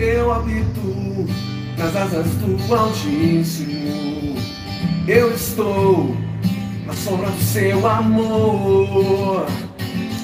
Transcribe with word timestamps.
Eu 0.00 0.32
habito 0.32 1.26
nas 1.76 1.94
asas 1.94 2.26
do 2.36 2.74
Altíssimo. 2.74 4.34
Eu 5.06 5.34
estou 5.34 6.16
na 6.86 6.94
sombra 6.94 7.28
do 7.28 7.42
seu 7.42 7.86
amor. 7.86 9.44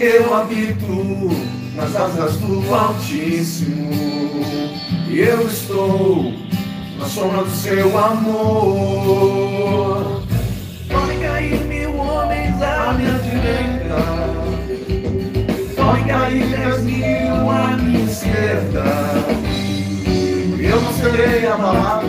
Eu 0.00 0.34
habito 0.34 1.30
nas 1.74 1.94
asas 1.94 2.38
do 2.38 2.74
Altíssimo. 2.74 3.90
Eu 5.10 5.46
estou 5.46 6.32
na 6.98 7.04
sombra 7.04 7.44
do 7.44 7.50
seu 7.50 7.98
amor. 7.98 10.22
Podem 10.90 11.20
cair 11.20 11.60
mil 11.66 11.94
homens 11.98 12.62
à 12.62 12.94
minha 12.94 13.18
direita, 13.18 14.02
podem 15.76 16.04
cair 16.04 16.46
dez 16.46 16.82
mil 16.82 17.50
à 17.50 17.76
minha 17.76 18.10
esquerda. 18.10 19.45
Serei 21.06 21.46
abalado, 21.46 22.08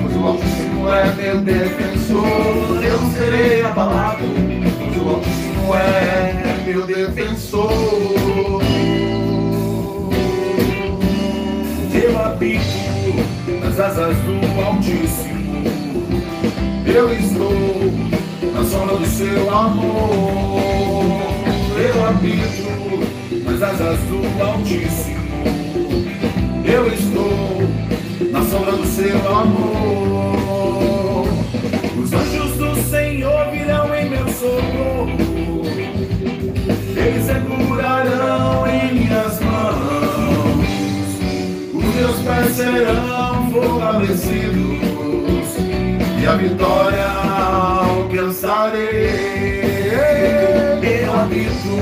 pois 0.00 0.16
o 0.16 0.26
Altíssimo 0.26 0.88
é 0.88 1.14
meu 1.14 1.40
defensor. 1.42 2.82
Eu 2.82 3.00
não 3.02 3.12
serei 3.12 3.62
abalado, 3.62 4.24
pois 4.78 4.96
o 4.96 5.08
Altíssimo 5.10 5.74
é 5.74 6.62
meu 6.64 6.86
defensor. 6.86 7.70
Eu 11.92 12.18
habito 12.18 13.60
nas 13.62 13.78
asas 13.78 14.16
do 14.16 14.62
Altíssimo. 14.64 15.64
Eu 16.86 17.12
estou 17.12 17.52
na 18.54 18.64
sombra 18.64 18.96
do 18.96 19.06
seu 19.06 19.54
amor. 19.54 21.20
Eu 21.78 22.06
habito 22.06 23.44
nas 23.44 23.62
asas 23.62 23.98
do 24.04 24.42
Altíssimo. 24.42 25.20
Eu 26.64 26.86
estou 26.86 27.49
na 28.30 28.42
sombra 28.44 28.72
do 28.72 28.86
seu 28.86 29.16
amor. 29.36 31.26
Os 32.02 32.12
anjos 32.12 32.56
do 32.56 32.74
Senhor 32.88 33.50
virão 33.50 33.94
em 33.94 34.10
meu 34.10 34.28
socorro. 34.28 35.62
Eles 36.96 37.24
segurarão 37.26 38.66
em 38.66 38.94
minhas 38.94 39.40
mãos. 39.40 40.64
Os 41.74 41.94
meus 41.94 42.18
pés 42.20 42.56
serão 42.56 43.50
fortalecidos 43.50 44.80
e 46.22 46.26
a 46.26 46.36
vitória 46.36 47.06
alcançarei. 47.82 49.10
Eu 50.82 51.14
habito 51.18 51.76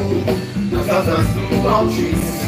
nas 0.73 0.89
asas 0.89 1.27
do 1.27 1.69
Altíssimo. 1.69 2.39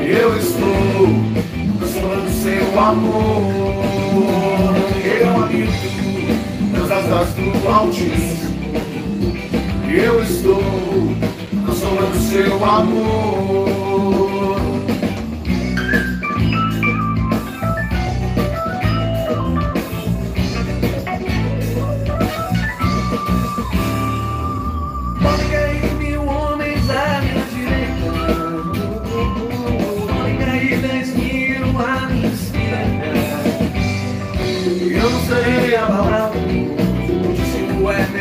Eu 0.00 0.36
estou 0.36 1.45
do 1.76 2.30
seu 2.42 2.80
amor. 2.80 3.42
Eu 5.04 5.44
habito 5.44 6.72
nas 6.72 6.90
asas 6.90 7.34
do 7.34 7.68
Altíssimo. 7.68 8.56
Eu 9.88 10.22
estou 10.22 10.62
na 11.66 11.74
sombra 11.74 12.06
do 12.06 12.18
seu 12.18 12.64
amor. 12.64 13.85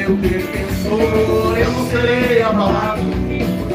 Meu 0.07 0.15
defensor. 0.17 1.57
Eu 1.57 1.71
não 1.71 1.89
serei 1.89 2.41
abalado, 2.43 3.01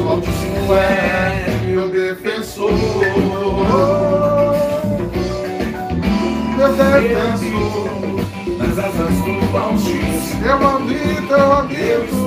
o 0.01 0.09
Altíssimo 0.09 0.75
é 0.75 1.47
meu 1.67 1.89
defensor. 1.89 2.71
Meu 6.57 6.73
defensor, 6.75 7.91
Nas 8.59 8.79
asas 8.79 9.15
do 9.25 9.57
Altíssimo. 9.57 10.47
eu 10.47 10.69
habito, 10.69 11.33
eu 11.33 11.53
habito. 11.53 12.21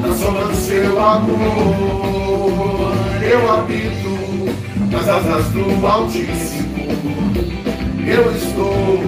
na 0.00 0.10
sombra 0.14 0.44
do 0.46 0.56
seu 0.56 1.02
amor. 1.04 2.92
Eu 3.20 3.52
habito 3.52 4.16
nas 4.90 5.08
asas 5.08 5.46
do 5.52 5.86
Altíssimo. 5.86 6.68
Eu 8.06 8.32
estou 8.32 8.98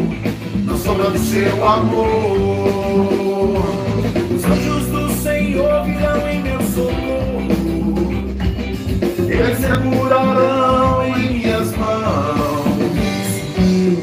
na 0.67 0.77
sombra 0.77 1.11
do 1.11 1.19
seu 1.19 1.67
amor. 1.67 3.70
Eles 9.41 9.59
segurarão 9.59 11.03
em 11.07 11.31
minhas 11.31 11.75
mãos. 11.75 12.61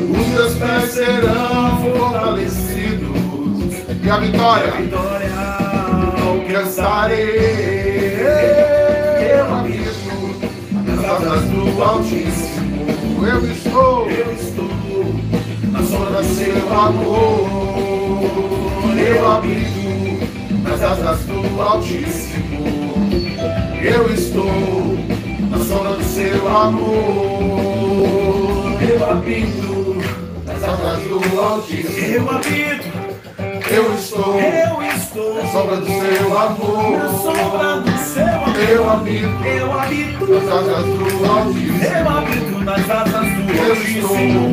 Os 0.10 0.28
meus 0.30 0.54
pés 0.56 0.90
serão 0.92 1.78
fortalecidos. 1.80 3.18
E 4.04 4.10
a 4.10 4.18
vitória? 4.18 4.72
Vitória 4.72 5.78
alcançarei. 6.28 8.18
Eu 9.30 9.54
habito 9.54 10.08
nas 10.86 11.06
asas 11.06 11.44
do 11.50 11.84
Altíssimo. 11.84 13.28
Eu 13.28 13.52
estou. 13.52 14.10
Eu 14.10 14.34
estou 14.34 14.70
na 15.72 15.84
sombra 15.84 16.24
do 16.24 16.36
seu 16.36 16.74
amor. 16.74 17.48
Eu 18.98 19.32
habito 19.32 20.64
nas 20.64 20.82
asas 20.82 21.20
do 21.26 21.62
Altíssimo. 21.62 22.58
Eu 23.84 24.12
estou 24.12 25.17
sombra 25.68 25.92
do 25.94 26.04
seu 26.04 26.48
amor. 26.48 26.98
Eu 28.82 29.10
habito 29.12 29.98
nas 30.46 30.64
asas 30.64 31.04
do 31.04 31.40
Altíssimo. 31.42 32.08
Eu 32.08 32.30
habito. 32.32 32.98
Eu 33.70 33.94
estou 33.96 34.40
Eu 34.40 34.82
estou 34.96 35.34
na 35.36 35.48
sombra 35.52 35.76
do 35.78 35.86
seu 35.88 36.38
amor. 36.38 36.98
na 36.98 37.10
sombra 37.10 37.82
do 37.82 37.98
seu 38.00 38.24
amor. 38.24 38.56
Eu 38.70 38.90
habito 38.90 39.46
Eu 39.46 39.80
habito 39.80 40.26
nas 40.26 40.48
asas 40.48 40.86
do 40.86 41.26
Altíssimo. 41.26 41.84
Eu 41.84 42.10
habito 42.10 42.60
nas 42.64 42.90
asas 42.90 43.28
do 43.28 43.52
Eu 43.52 43.74
estou 43.74 44.10
Altíssimo. 44.10 44.50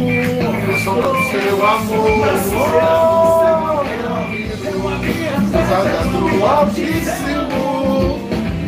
na 0.66 0.78
sombra 0.84 1.08
do 1.08 1.22
seu 1.30 1.66
amor. 1.66 2.10
Na 2.18 2.26
sombra 2.26 2.32
do 2.32 2.48
seu 2.50 3.54
amor. 3.54 3.86
Eu 3.86 4.10
habito 4.18 4.64
Eu 4.66 4.88
habito 4.88 5.40
nas 5.52 5.72
asas 5.72 6.06
do 6.10 6.44
Altíssimo. 6.44 7.54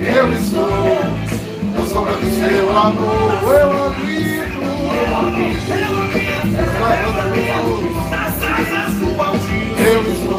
Eu 0.06 0.32
estou 0.32 1.25
sombra 1.96 2.12
do 2.16 2.30
seu 2.30 2.76
amor. 2.76 3.32
Eu 3.42 3.86
habito. 3.86 4.66
Eu 9.78 10.02
estou 10.12 10.38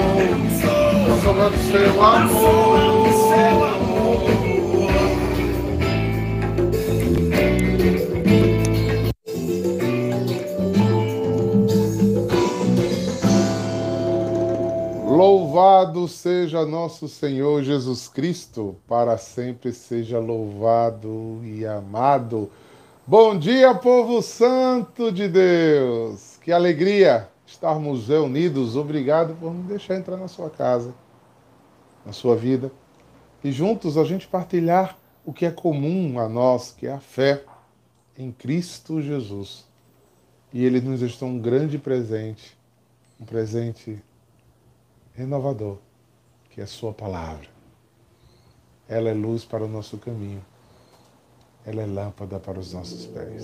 na 1.08 1.16
sombra 1.24 1.50
do 1.50 1.58
seu 1.72 2.04
amor. 2.04 3.67
Louvado 15.18 16.08
seja 16.08 16.64
nosso 16.64 17.08
Senhor 17.08 17.64
Jesus 17.64 18.08
Cristo, 18.08 18.78
para 18.88 19.18
sempre 19.18 19.74
seja 19.74 20.20
louvado 20.20 21.42
e 21.44 21.66
amado. 21.66 22.52
Bom 23.04 23.36
dia, 23.36 23.74
povo 23.74 24.22
santo 24.22 25.12
de 25.12 25.28
Deus! 25.28 26.38
Que 26.44 26.52
alegria 26.52 27.28
estarmos 27.48 28.10
reunidos. 28.10 28.76
Obrigado 28.76 29.36
por 29.40 29.52
me 29.52 29.64
deixar 29.64 29.96
entrar 29.96 30.18
na 30.18 30.28
sua 30.28 30.52
casa, 30.52 30.94
na 32.06 32.14
sua 32.14 32.36
vida, 32.36 32.72
e 33.44 33.52
juntos 33.52 33.98
a 33.98 34.04
gente 34.04 34.28
partilhar 34.28 34.96
o 35.26 35.34
que 35.34 35.48
é 35.48 35.52
comum 35.52 36.20
a 36.20 36.30
nós, 36.30 36.76
que 36.78 36.86
é 36.86 36.94
a 36.94 37.00
fé 37.00 37.44
em 38.16 38.32
Cristo 38.32 39.02
Jesus. 39.02 39.66
E 40.54 40.64
Ele 40.64 40.80
nos 40.80 41.00
deixou 41.00 41.28
um 41.28 41.40
grande 41.40 41.80
presente, 41.80 42.56
um 43.20 43.26
presente 43.26 44.00
renovador, 45.18 45.78
que 46.52 46.62
é 46.62 46.64
a 46.64 46.68
Sua 46.68 46.94
palavra. 46.94 47.48
Ela 48.88 49.10
é 49.10 49.14
luz 49.16 49.44
para 49.44 49.66
o 49.66 49.68
nosso 49.68 49.98
caminho, 49.98 50.46
ela 51.66 51.82
é 51.82 51.86
lâmpada 51.88 52.40
para 52.40 52.60
os 52.60 52.72
nossos 52.72 53.08
pés. 53.08 53.44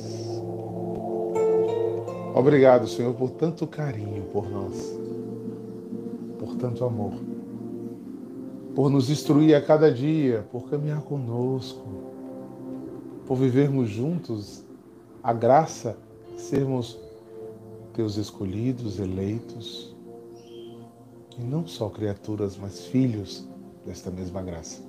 Obrigado, 2.35 2.87
Senhor, 2.87 3.13
por 3.15 3.31
tanto 3.31 3.65
carinho 3.65 4.23
por 4.25 4.47
nós, 4.47 4.95
por 6.37 6.55
tanto 6.57 6.85
amor, 6.85 7.13
por 8.75 8.91
nos 8.91 9.09
instruir 9.09 9.55
a 9.55 9.61
cada 9.61 9.91
dia, 9.91 10.47
por 10.51 10.69
caminhar 10.69 11.01
conosco, 11.01 11.85
por 13.25 13.35
vivermos 13.35 13.89
juntos 13.89 14.63
a 15.23 15.33
graça 15.33 15.97
de 16.35 16.39
sermos 16.39 16.99
teus 17.93 18.17
escolhidos, 18.17 18.99
eleitos, 18.99 19.92
e 21.37 21.43
não 21.43 21.65
só 21.65 21.89
criaturas, 21.89 22.57
mas 22.57 22.85
filhos 22.85 23.47
desta 23.85 24.11
mesma 24.11 24.41
graça. 24.41 24.81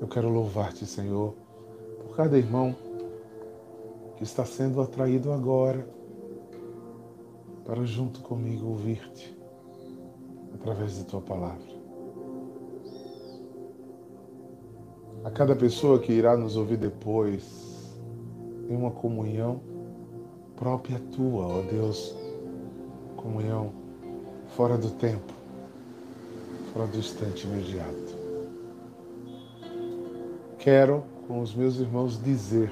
Eu 0.00 0.08
quero 0.08 0.28
louvar-te, 0.28 0.86
Senhor, 0.86 1.34
por 1.98 2.16
cada 2.16 2.38
irmão 2.38 2.74
que 4.16 4.24
está 4.24 4.44
sendo 4.44 4.80
atraído 4.80 5.32
agora 5.32 5.86
para 7.64 7.84
junto 7.84 8.20
comigo 8.20 8.68
ouvir-te 8.68 9.36
através 10.54 10.96
de 10.96 11.04
tua 11.04 11.20
palavra. 11.20 11.80
A 15.22 15.30
cada 15.30 15.54
pessoa 15.54 15.98
que 15.98 16.12
irá 16.12 16.36
nos 16.36 16.56
ouvir 16.56 16.78
depois, 16.78 17.94
em 18.68 18.74
uma 18.74 18.90
comunhão 18.90 19.60
própria 20.56 20.98
tua, 20.98 21.46
ó 21.46 21.62
Deus, 21.62 22.16
comunhão 23.16 23.79
fora 24.60 24.76
do 24.76 24.90
tempo, 24.90 25.32
fora 26.74 26.86
do 26.86 26.98
instante 26.98 27.46
imediato. 27.46 28.14
Quero, 30.58 31.02
com 31.26 31.40
os 31.40 31.54
meus 31.54 31.76
irmãos, 31.76 32.22
dizer, 32.22 32.70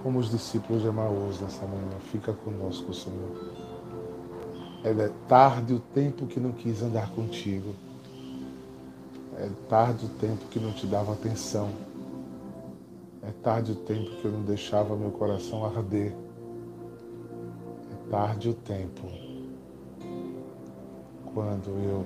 como 0.00 0.20
os 0.20 0.30
discípulos 0.30 0.82
de 0.82 0.86
Emaús 0.86 1.40
nessa 1.40 1.66
manhã, 1.66 1.98
fica 2.12 2.32
conosco, 2.32 2.94
Senhor. 2.94 3.36
É 4.84 5.10
tarde 5.26 5.74
o 5.74 5.80
tempo 5.80 6.28
que 6.28 6.38
não 6.38 6.52
quis 6.52 6.80
andar 6.80 7.10
contigo. 7.10 7.74
É 9.36 9.50
tarde 9.68 10.06
o 10.06 10.08
tempo 10.08 10.44
que 10.52 10.60
não 10.60 10.70
te 10.70 10.86
dava 10.86 11.14
atenção. 11.14 11.68
É 13.24 13.32
tarde 13.42 13.72
o 13.72 13.74
tempo 13.74 14.08
que 14.20 14.24
eu 14.24 14.30
não 14.30 14.42
deixava 14.42 14.94
meu 14.94 15.10
coração 15.10 15.64
arder. 15.64 16.14
É 17.90 18.08
tarde 18.08 18.50
o 18.50 18.54
tempo 18.54 19.27
quando 21.38 21.68
eu 21.68 22.04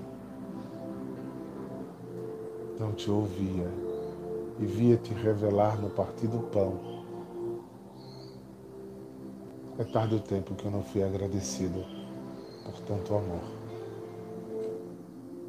não 2.79 2.93
te 2.93 3.11
ouvia 3.11 3.67
e 4.61 4.67
via 4.67 4.99
te 4.99 5.15
revelar 5.15 5.81
no 5.81 5.89
partir 5.89 6.27
do 6.27 6.39
pão. 6.51 7.03
É 9.79 9.85
tarde 9.85 10.17
o 10.17 10.21
tempo 10.21 10.55
que 10.55 10.67
eu 10.67 10.71
não 10.71 10.83
fui 10.83 11.03
agradecido 11.03 11.83
por 12.63 12.79
tanto 12.81 13.15
amor. 13.15 13.41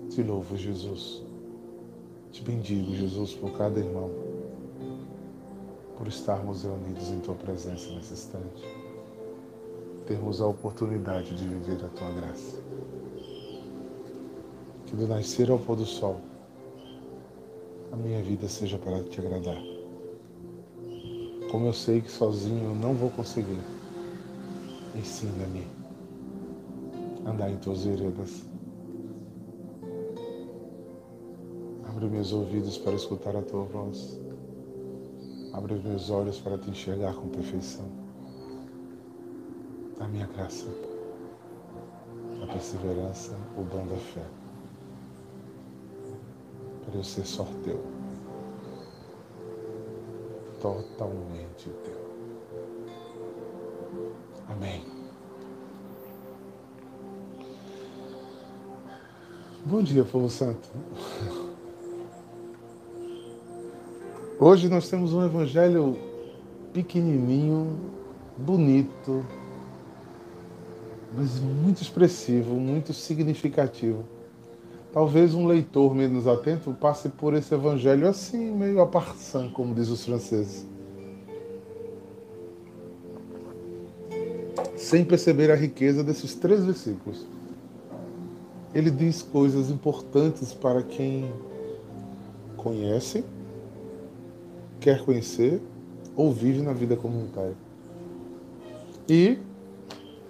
Te 0.09 0.24
louvo, 0.24 0.56
Jesus. 0.56 1.21
Te 2.31 2.41
bendigo, 2.41 2.94
Jesus, 2.94 3.33
por 3.33 3.51
cada 3.57 3.81
irmão, 3.81 4.09
por 5.97 6.07
estarmos 6.07 6.63
reunidos 6.63 7.09
em 7.09 7.19
Tua 7.19 7.35
presença 7.35 7.89
nesse 7.89 8.13
instante, 8.13 8.63
termos 10.07 10.39
a 10.39 10.47
oportunidade 10.47 11.35
de 11.35 11.45
viver 11.45 11.83
a 11.83 11.89
Tua 11.89 12.12
graça. 12.12 12.63
Que 14.94 14.98
do 14.98 15.07
nascer 15.07 15.50
ao 15.50 15.57
pôr 15.57 15.75
do 15.75 15.88
sol, 15.88 16.22
a 17.92 17.95
minha 17.95 18.22
vida 18.22 18.48
seja 18.48 18.78
para 18.78 19.01
Te 19.01 19.22
agradar. 19.22 19.57
Como 21.50 21.66
eu 21.66 21.74
sei 21.74 22.00
que 22.00 22.12
sozinho 22.12 22.66
eu 22.66 22.75
não 22.75 22.94
vou 22.94 23.10
conseguir, 23.10 23.57
ensina-me 24.95 25.66
andar 27.25 27.50
em 27.50 27.57
tuas 27.57 27.86
veredas. 27.86 28.45
Abre 31.90 32.06
meus 32.06 32.31
ouvidos 32.31 32.78
para 32.78 32.94
escutar 32.94 33.36
a 33.36 33.42
tua 33.42 33.63
voz. 33.63 34.22
Abre 35.54 35.74
meus 35.74 36.12
olhos 36.12 36.40
para 36.40 36.56
te 36.60 36.69
enxergar 36.69 37.16
com 37.16 37.30
perfeição. 37.30 37.86
A 40.00 40.07
minha 40.07 40.28
graça, 40.28 40.68
a 42.44 42.45
perseverança, 42.45 43.36
o 43.57 43.63
dom 43.63 43.88
da 43.88 43.98
fé. 43.98 44.43
Ser 47.01 47.25
só 47.25 47.45
teu. 47.66 47.84
Totalmente 50.62 51.69
teu. 51.84 52.04
Amém. 54.48 54.86
Bom 59.66 59.81
dia, 59.81 60.06
povo 60.06 60.30
santo. 60.30 60.69
Hoje 64.40 64.69
nós 64.69 64.88
temos 64.88 65.13
um 65.13 65.25
evangelho 65.25 65.98
pequenininho, 66.72 67.78
bonito, 68.38 69.25
mas 71.16 71.40
muito 71.40 71.81
expressivo, 71.81 72.56
muito 72.56 72.94
significativo. 72.94 74.06
Talvez 74.94 75.34
um 75.34 75.48
leitor 75.48 75.94
menos 75.94 76.28
atento 76.28 76.72
passe 76.80 77.10
por 77.10 77.34
esse 77.34 77.54
evangelho 77.54 78.07
assim, 78.07 78.51
meio 78.51 78.80
a 78.80 78.88
parçã, 78.88 79.50
como 79.50 79.74
diz 79.74 79.90
os 79.90 80.06
franceses. 80.06 80.66
Sem 84.78 85.04
perceber 85.04 85.51
a 85.51 85.56
riqueza 85.56 86.04
desses 86.04 86.36
três 86.36 86.63
versículos 86.63 87.25
ele 88.74 88.90
diz 88.90 89.22
coisas 89.22 89.69
importantes 89.69 90.54
para 90.54 90.81
quem 90.81 91.31
conhece, 92.57 93.24
quer 94.80 95.04
conhecer 95.04 95.62
ou 96.16 96.31
vive 96.31 96.62
na 96.62 96.74
vida 96.74 96.95
comunitária. 96.95 97.56
E 99.07 99.38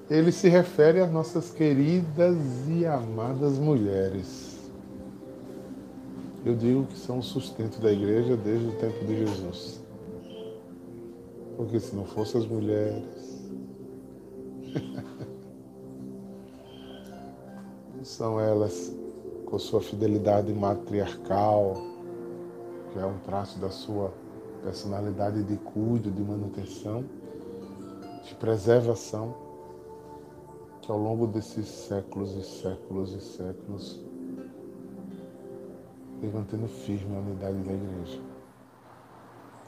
ele 0.09 0.31
se 0.31 0.49
refere 0.49 0.99
às 0.99 1.11
nossas 1.11 1.51
queridas 1.51 2.35
e 2.67 2.85
amadas 2.85 3.57
mulheres. 3.57 4.52
Eu 6.45 6.55
digo 6.55 6.85
que 6.85 6.97
são 6.97 7.19
o 7.19 7.23
sustento 7.23 7.79
da 7.79 7.91
igreja 7.91 8.35
desde 8.35 8.67
o 8.67 8.71
tempo 8.73 9.05
de 9.05 9.25
Jesus. 9.25 9.81
Porque 11.55 11.79
se 11.79 11.95
não 11.95 12.05
fossem 12.05 12.41
as 12.41 12.47
mulheres, 12.47 13.43
São 18.03 18.39
elas 18.39 18.95
com 19.45 19.57
sua 19.57 19.81
fidelidade 19.81 20.53
matriarcal, 20.53 21.75
que 22.91 22.99
é 22.99 23.05
um 23.05 23.17
traço 23.19 23.57
da 23.59 23.69
sua 23.69 24.13
personalidade 24.61 25.43
de 25.43 25.55
cuido, 25.57 26.11
de 26.11 26.21
manutenção, 26.21 27.05
de 28.25 28.35
preservação, 28.35 29.33
que 30.81 30.91
ao 30.91 30.97
longo 30.97 31.27
desses 31.27 31.67
séculos 31.67 32.35
e 32.35 32.43
séculos 32.43 33.13
e 33.13 33.21
séculos 33.21 34.01
vem 36.23 36.31
mantendo 36.31 36.67
firme 36.67 37.15
a 37.15 37.19
unidade 37.19 37.57
da 37.57 37.73
igreja. 37.73 38.21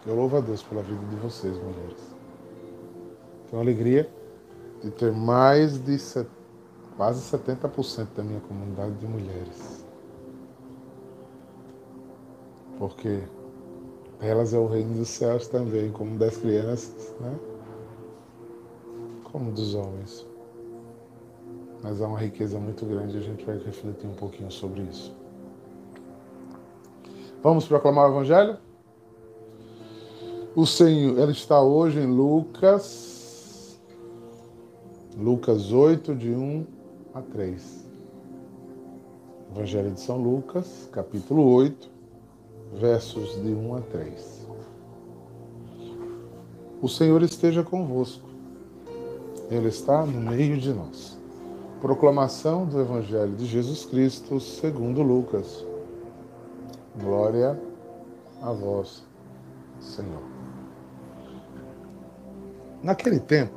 Eu 0.07 0.15
louvo 0.15 0.37
a 0.37 0.39
Deus 0.39 0.63
pela 0.63 0.81
vida 0.81 1.05
de 1.07 1.15
vocês, 1.17 1.53
mulheres. 1.57 2.15
Tenho 3.49 3.61
alegria 3.61 4.09
de 4.81 4.89
ter 4.91 5.11
mais 5.11 5.77
de 5.77 5.99
70 5.99 6.45
quase 6.95 7.19
70% 7.37 8.07
da 8.15 8.23
minha 8.23 8.39
comunidade 8.39 8.95
de 8.95 9.05
mulheres. 9.05 9.85
Porque 12.79 13.23
elas 14.21 14.53
é 14.53 14.57
o 14.57 14.65
reino 14.65 14.93
dos 14.95 15.09
céus 15.09 15.47
também, 15.47 15.91
como 15.91 16.17
das 16.17 16.37
crianças, 16.37 17.13
né? 17.19 17.37
como 19.25 19.51
dos 19.51 19.75
homens. 19.75 20.25
Mas 21.83 22.01
há 22.01 22.07
uma 22.07 22.19
riqueza 22.19 22.57
muito 22.57 22.85
grande 22.85 23.17
e 23.17 23.19
a 23.19 23.23
gente 23.23 23.43
vai 23.43 23.57
refletir 23.57 24.07
um 24.07 24.15
pouquinho 24.15 24.49
sobre 24.49 24.81
isso. 24.83 25.24
Vamos 27.45 27.67
proclamar 27.67 28.09
o 28.09 28.13
Evangelho? 28.13 28.57
O 30.55 30.65
Senhor, 30.65 31.19
ela 31.19 31.31
está 31.31 31.61
hoje 31.61 31.99
em 31.99 32.07
Lucas, 32.07 33.79
Lucas 35.15 35.71
8, 35.71 36.15
de 36.15 36.31
1 36.31 36.65
a 37.13 37.21
3. 37.21 37.85
Evangelho 39.51 39.91
de 39.91 39.99
São 39.99 40.17
Lucas, 40.17 40.89
capítulo 40.91 41.47
8, 41.53 41.87
versos 42.73 43.35
de 43.35 43.53
1 43.53 43.75
a 43.75 43.81
3. 43.81 44.47
O 46.81 46.89
Senhor 46.89 47.21
esteja 47.21 47.61
convosco. 47.61 48.27
Ele 49.51 49.67
está 49.67 50.03
no 50.03 50.31
meio 50.31 50.57
de 50.57 50.73
nós. 50.73 51.15
Proclamação 51.79 52.65
do 52.65 52.81
Evangelho 52.81 53.35
de 53.35 53.45
Jesus 53.45 53.85
Cristo, 53.85 54.39
segundo 54.39 55.03
Lucas. 55.03 55.63
Glória 56.99 57.59
a 58.41 58.51
vós, 58.51 59.03
Senhor. 59.79 60.23
Naquele 62.81 63.19
tempo, 63.19 63.53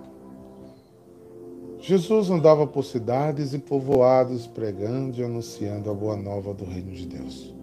Jesus 1.78 2.30
andava 2.30 2.66
por 2.66 2.84
cidades 2.84 3.54
e 3.54 3.58
povoados 3.58 4.46
pregando 4.46 5.20
e 5.20 5.24
anunciando 5.24 5.90
a 5.90 5.94
boa 5.94 6.16
nova 6.16 6.52
do 6.52 6.64
reino 6.64 6.92
de 6.92 7.06
Deus. 7.06 7.54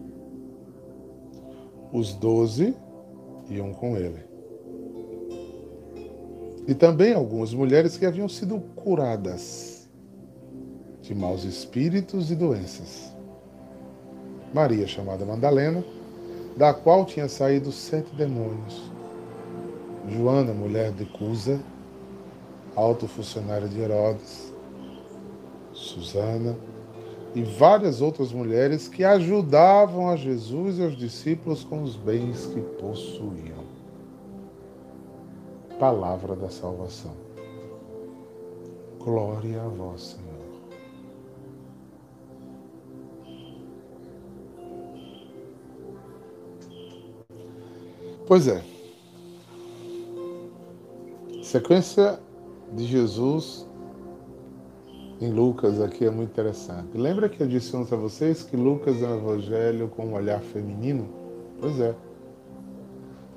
Os 1.91 2.13
doze 2.13 2.75
iam 3.49 3.73
com 3.73 3.97
ele. 3.97 4.23
E 6.67 6.73
também 6.73 7.13
algumas 7.13 7.53
mulheres 7.53 7.97
que 7.97 8.05
haviam 8.05 8.27
sido 8.27 8.59
curadas 8.75 9.87
de 11.01 11.13
maus 11.13 11.43
espíritos 11.43 12.31
e 12.31 12.35
doenças. 12.35 13.14
Maria, 14.55 14.87
chamada 14.87 15.25
Madalena, 15.25 15.83
da 16.55 16.73
qual 16.73 17.03
tinha 17.03 17.27
saído 17.27 17.73
sete 17.73 18.15
demônios. 18.15 18.89
Joana, 20.09 20.53
mulher 20.53 20.93
de 20.93 21.03
Cusa, 21.03 21.59
alto 22.73 23.05
funcionário 23.05 23.67
de 23.67 23.81
Herodes. 23.81 24.53
Susana, 25.73 26.55
e 27.35 27.43
várias 27.43 27.99
outras 27.99 28.31
mulheres 28.31 28.87
que 28.87 29.03
ajudavam 29.03 30.07
a 30.07 30.15
Jesus 30.15 30.79
e 30.79 30.83
aos 30.83 30.95
discípulos 30.95 31.65
com 31.65 31.83
os 31.83 31.97
bens 31.97 32.45
que 32.45 32.61
possuíam. 32.61 33.65
Palavra 35.77 36.33
da 36.33 36.47
salvação. 36.47 37.11
Glória 38.99 39.61
a 39.61 39.67
vós, 39.67 40.17
Pois 48.27 48.47
é. 48.47 48.63
Sequência 51.43 52.19
de 52.73 52.83
Jesus 52.83 53.67
em 55.21 55.31
Lucas 55.31 55.79
aqui 55.79 56.05
é 56.05 56.09
muito 56.09 56.31
interessante. 56.31 56.97
Lembra 56.97 57.29
que 57.29 57.41
eu 57.41 57.47
disse 57.47 57.75
ontem 57.75 57.93
a 57.93 57.97
vocês 57.97 58.41
que 58.41 58.57
Lucas 58.57 58.99
é 59.01 59.07
um 59.07 59.17
evangelho 59.17 59.87
com 59.89 60.07
um 60.07 60.13
olhar 60.15 60.41
feminino? 60.41 61.07
Pois 61.61 61.79
é. 61.79 61.93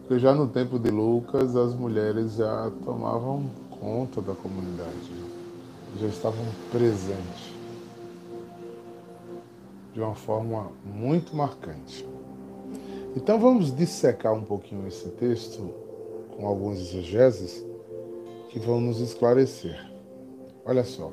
Porque 0.00 0.18
já 0.18 0.35
no 0.35 0.49
tempo 0.49 0.78
de 0.78 0.90
Lucas 0.90 1.54
as 1.54 1.75
mulheres 1.75 2.37
já 2.37 2.73
tomavam 2.83 3.45
conta 3.78 4.23
da 4.23 4.35
comunidade, 4.35 5.12
já 6.00 6.07
estavam 6.07 6.45
presentes 6.73 7.52
de 9.92 10.00
uma 10.00 10.14
forma 10.14 10.73
muito 10.83 11.37
marcante. 11.37 12.07
Então 13.18 13.37
vamos 13.37 13.75
dissecar 13.75 14.32
um 14.32 14.44
pouquinho 14.44 14.87
esse 14.87 15.08
texto 15.08 15.75
com 16.37 16.46
alguns 16.46 16.78
exegeses 16.78 17.66
que 18.48 18.60
vão 18.60 18.80
nos 18.80 19.00
esclarecer. 19.00 19.76
Olha 20.64 20.84
só. 20.84 21.10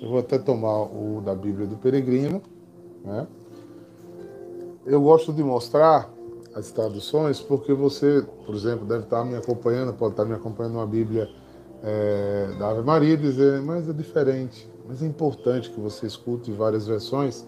Eu 0.00 0.10
vou 0.10 0.20
até 0.20 0.38
tomar 0.38 0.82
o 0.82 1.20
da 1.20 1.34
Bíblia 1.34 1.66
do 1.66 1.76
Peregrino. 1.76 2.40
Né? 3.04 3.26
Eu 4.86 5.02
gosto 5.02 5.32
de 5.32 5.42
mostrar 5.42 6.08
as 6.54 6.70
traduções 6.70 7.40
porque 7.40 7.74
você, 7.74 8.24
por 8.46 8.54
exemplo, 8.54 8.86
deve 8.86 9.02
estar 9.02 9.24
me 9.24 9.34
acompanhando, 9.34 9.92
pode 9.92 10.12
estar 10.12 10.24
me 10.24 10.34
acompanhando 10.34 10.74
uma 10.74 10.86
Bíblia 10.86 11.28
é, 11.82 12.54
da 12.60 12.70
Ave 12.70 12.82
Maria 12.82 13.14
e 13.14 13.16
dizer, 13.16 13.60
mas 13.60 13.88
é 13.88 13.92
diferente. 13.92 14.70
Mas 14.86 15.02
é 15.02 15.06
importante 15.06 15.68
que 15.68 15.80
você 15.80 16.06
escute 16.06 16.52
várias 16.52 16.86
versões 16.86 17.44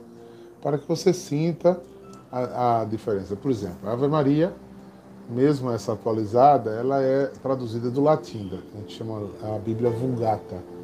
para 0.60 0.76
que 0.76 0.88
você 0.88 1.12
sinta 1.12 1.80
a, 2.42 2.80
a 2.80 2.84
diferença. 2.84 3.36
Por 3.36 3.50
exemplo, 3.50 3.88
a 3.88 3.92
Ave 3.92 4.08
Maria, 4.08 4.52
mesmo 5.28 5.70
essa 5.70 5.92
atualizada, 5.92 6.70
ela 6.70 7.02
é 7.02 7.26
traduzida 7.42 7.90
do 7.90 8.02
latim, 8.02 8.50
a 8.52 8.78
gente 8.78 8.96
chama 8.96 9.28
a 9.42 9.58
Bíblia 9.58 9.90
Vulgata 9.90 10.74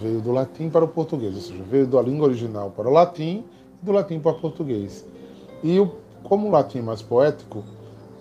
veio 0.00 0.20
do 0.20 0.32
latim 0.32 0.68
para 0.68 0.84
o 0.84 0.88
português, 0.88 1.34
ou 1.34 1.40
seja, 1.40 1.62
veio 1.62 1.86
da 1.86 2.00
língua 2.00 2.26
original 2.26 2.70
para 2.70 2.88
o 2.88 2.92
latim 2.92 3.44
e 3.82 3.86
do 3.86 3.92
latim 3.92 4.20
para 4.20 4.32
o 4.32 4.40
português. 4.40 5.04
E 5.62 5.78
o, 5.80 5.90
como 6.22 6.48
o 6.48 6.50
latim 6.50 6.78
é 6.78 6.82
mais 6.82 7.02
poético, 7.02 7.64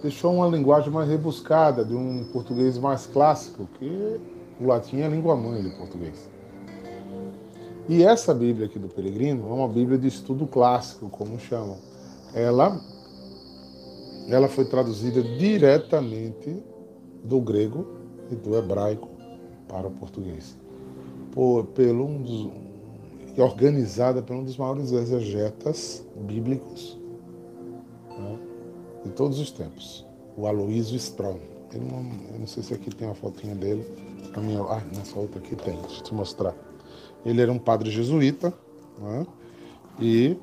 deixou 0.01 0.33
uma 0.33 0.47
linguagem 0.47 0.91
mais 0.91 1.09
rebuscada, 1.09 1.83
de 1.83 1.95
um 1.95 2.23
português 2.31 2.77
mais 2.77 3.05
clássico, 3.05 3.67
que 3.79 4.19
o 4.59 4.67
latim 4.67 4.99
é 4.99 5.05
a 5.05 5.09
língua 5.09 5.35
mãe 5.35 5.61
do 5.61 5.71
português. 5.71 6.29
E 7.87 8.03
essa 8.03 8.33
Bíblia 8.33 8.65
aqui 8.65 8.79
do 8.79 8.87
Peregrino 8.87 9.47
é 9.47 9.53
uma 9.53 9.67
Bíblia 9.67 9.97
de 9.97 10.07
estudo 10.07 10.47
clássico, 10.47 11.07
como 11.09 11.39
chamam. 11.39 11.77
Ela, 12.35 12.79
ela 14.27 14.47
foi 14.47 14.65
traduzida 14.65 15.23
diretamente 15.23 16.63
do 17.23 17.41
grego 17.41 17.87
e 18.29 18.35
do 18.35 18.55
hebraico 18.55 19.09
para 19.67 19.87
o 19.87 19.91
português 19.91 20.55
por, 21.35 21.65
pelo 21.65 22.05
um 22.05 22.21
dos, 22.21 22.49
organizada 23.37 24.23
por 24.23 24.37
um 24.37 24.43
dos 24.43 24.57
maiores 24.57 24.93
exegetas 24.93 26.03
bíblicos 26.15 26.97
né, 28.17 28.39
de 29.03 29.11
todos 29.11 29.37
os 29.37 29.51
tempos, 29.51 30.05
o 30.37 30.47
Aloysio 30.47 30.95
Strong. 30.95 31.41
Não, 31.75 31.97
eu 32.31 32.39
não 32.39 32.47
sei 32.47 32.63
se 32.63 32.73
aqui 32.73 32.89
tem 32.95 33.05
uma 33.05 33.13
fotinha 33.13 33.53
dele. 33.53 33.85
A 34.33 34.39
minha, 34.39 34.61
ah, 34.61 34.81
nessa 34.95 35.19
outra 35.19 35.39
aqui 35.39 35.57
tem, 35.57 35.75
deixa 35.81 35.99
eu 35.99 36.03
te 36.03 36.13
mostrar. 36.13 36.55
Ele 37.25 37.41
era 37.41 37.51
um 37.51 37.59
padre 37.59 37.91
jesuíta 37.91 38.53
né, 38.97 39.27
e 39.99 40.37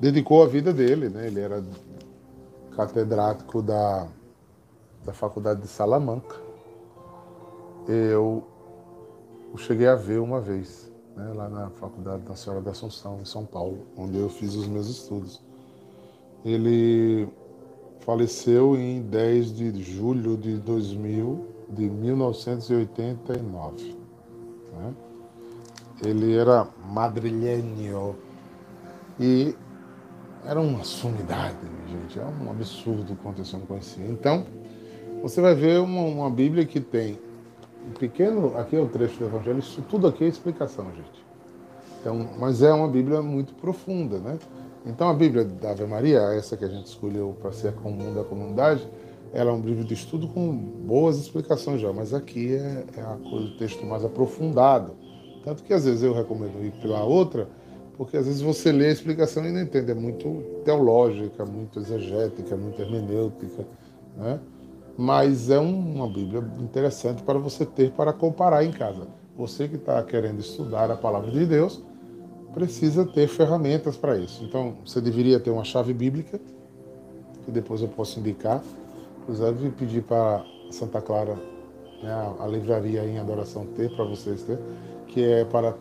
dedicou 0.00 0.42
a 0.42 0.46
vida 0.46 0.72
dele. 0.72 1.08
Né, 1.08 1.26
ele 1.26 1.40
era 1.40 1.62
catedrático 2.76 3.60
da, 3.62 4.06
da 5.04 5.12
Faculdade 5.12 5.62
de 5.62 5.68
Salamanca. 5.68 6.36
Eu 7.88 8.44
cheguei 9.56 9.86
a 9.86 9.94
ver 9.94 10.18
uma 10.20 10.40
vez, 10.40 10.92
né, 11.16 11.32
lá 11.34 11.48
na 11.48 11.70
Faculdade 11.70 12.22
da 12.22 12.36
Senhora 12.36 12.62
da 12.62 12.72
Assunção, 12.72 13.20
em 13.20 13.24
São 13.24 13.46
Paulo, 13.46 13.86
onde 13.96 14.18
eu 14.18 14.28
fiz 14.28 14.54
os 14.54 14.66
meus 14.66 14.88
estudos. 14.88 15.40
Ele 16.44 17.28
faleceu 18.00 18.76
em 18.76 19.00
10 19.02 19.54
de 19.54 19.82
julho 19.82 20.36
de 20.36 20.58
2000, 20.58 21.46
de 21.70 21.88
1989. 21.90 23.96
Né? 24.72 24.94
Ele 26.04 26.36
era 26.36 26.68
madrilenho 26.92 28.14
e 29.18 29.56
era 30.46 30.60
uma 30.60 30.84
sumidade, 30.84 31.56
gente. 31.90 32.18
É 32.18 32.24
um 32.24 32.50
absurdo 32.50 33.02
o 33.02 33.04
que 33.04 33.12
aconteceu 33.12 33.58
com 33.60 33.76
esse. 33.76 34.00
Então, 34.00 34.46
você 35.20 35.40
vai 35.40 35.54
ver 35.54 35.80
uma, 35.80 36.02
uma 36.02 36.30
Bíblia 36.30 36.64
que 36.64 36.80
tem 36.80 37.18
pequeno, 37.98 38.56
aqui 38.56 38.76
é 38.76 38.80
o 38.80 38.88
trecho 38.88 39.18
do 39.18 39.26
Evangelho, 39.26 39.58
isso 39.58 39.82
tudo 39.82 40.06
aqui 40.06 40.24
é 40.24 40.28
explicação, 40.28 40.86
gente. 40.86 41.24
Então, 42.00 42.28
mas 42.38 42.62
é 42.62 42.72
uma 42.72 42.88
Bíblia 42.88 43.22
muito 43.22 43.54
profunda, 43.54 44.18
né? 44.18 44.38
Então 44.84 45.08
a 45.08 45.14
Bíblia 45.14 45.44
da 45.44 45.70
Ave 45.70 45.84
Maria, 45.84 46.18
essa 46.36 46.56
que 46.56 46.64
a 46.64 46.68
gente 46.68 46.86
escolheu 46.86 47.36
para 47.40 47.50
ser 47.52 47.72
comum 47.74 48.14
da 48.14 48.22
comunidade, 48.22 48.88
ela 49.32 49.50
é 49.50 49.52
um 49.52 49.60
livro 49.60 49.84
de 49.84 49.94
estudo 49.94 50.28
com 50.28 50.52
boas 50.52 51.18
explicações 51.18 51.80
já, 51.80 51.92
mas 51.92 52.14
aqui 52.14 52.54
é, 52.54 52.84
é 52.96 53.00
a 53.00 53.16
coisa, 53.28 53.48
o 53.48 53.56
texto 53.56 53.84
mais 53.84 54.04
aprofundado. 54.04 54.94
Tanto 55.44 55.64
que 55.64 55.72
às 55.72 55.84
vezes 55.84 56.02
eu 56.02 56.12
recomendo 56.12 56.64
ir 56.64 56.72
pela 56.80 57.02
outra, 57.02 57.48
porque 57.96 58.16
às 58.16 58.26
vezes 58.26 58.40
você 58.40 58.72
lê 58.72 58.88
a 58.88 58.92
explicação 58.92 59.44
e 59.44 59.52
não 59.52 59.60
entende, 59.60 59.90
é 59.90 59.94
muito 59.94 60.42
teológica, 60.64 61.44
muito 61.44 61.78
exegética, 61.78 62.56
muito 62.56 62.80
hermenêutica, 62.80 63.64
né? 64.16 64.38
mas 64.96 65.50
é 65.50 65.58
uma 65.58 66.08
Bíblia 66.08 66.42
interessante 66.58 67.22
para 67.22 67.38
você 67.38 67.64
ter 67.64 67.90
para 67.92 68.12
comparar 68.12 68.64
em 68.64 68.72
casa. 68.72 69.06
Você 69.36 69.68
que 69.68 69.76
está 69.76 70.02
querendo 70.02 70.40
estudar 70.40 70.90
a 70.90 70.96
palavra 70.96 71.30
de 71.30 71.44
Deus 71.44 71.82
precisa 72.54 73.04
ter 73.04 73.28
ferramentas 73.28 73.98
para 73.98 74.16
isso. 74.16 74.42
Então, 74.42 74.76
você 74.84 74.98
deveria 74.98 75.38
ter 75.38 75.50
uma 75.50 75.64
chave 75.64 75.92
bíblica, 75.92 76.40
que 77.44 77.50
depois 77.50 77.82
eu 77.82 77.88
posso 77.88 78.18
indicar. 78.18 78.62
Inclusive, 79.20 79.70
pedir 79.72 80.02
para 80.02 80.42
Santa 80.70 81.02
Clara, 81.02 81.34
né, 82.02 82.34
a 82.40 82.46
livraria 82.46 83.04
em 83.04 83.18
adoração 83.18 83.66
ter 83.76 83.94
para 83.94 84.06
vocês 84.06 84.42
ter, 84.42 84.58
que 85.08 85.22
é 85.22 85.44
para 85.44 85.74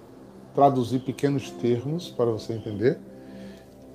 traduzir 0.56 1.00
pequenos 1.00 1.52
termos 1.52 2.10
para 2.10 2.26
você 2.26 2.54
entender. 2.54 2.98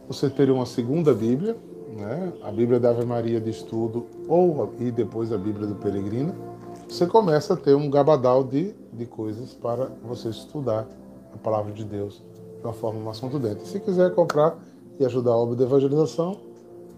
Você 0.06 0.28
ter 0.28 0.50
uma 0.50 0.66
segunda 0.66 1.14
Bíblia, 1.14 1.56
né, 1.96 2.32
a 2.42 2.50
Bíblia 2.50 2.78
da 2.78 2.90
Ave 2.90 3.04
Maria 3.04 3.40
de 3.40 3.50
estudo 3.50 4.06
ou 4.28 4.74
e 4.78 4.90
depois 4.90 5.32
a 5.32 5.38
Bíblia 5.38 5.66
do 5.66 5.74
Peregrino, 5.76 6.34
você 6.88 7.06
começa 7.06 7.54
a 7.54 7.56
ter 7.56 7.74
um 7.74 7.88
gabadal 7.88 8.44
de, 8.44 8.74
de 8.92 9.06
coisas 9.06 9.54
para 9.54 9.90
você 10.04 10.28
estudar 10.28 10.86
a 11.32 11.38
palavra 11.38 11.72
de 11.72 11.84
Deus 11.84 12.22
de 12.60 12.66
uma 12.66 12.72
forma 12.72 13.00
mais 13.00 13.18
contundente. 13.18 13.66
Se 13.66 13.80
quiser 13.80 14.14
comprar 14.14 14.58
e 14.98 15.04
ajudar 15.04 15.30
a 15.30 15.36
obra 15.36 15.56
de 15.56 15.62
evangelização, 15.62 16.38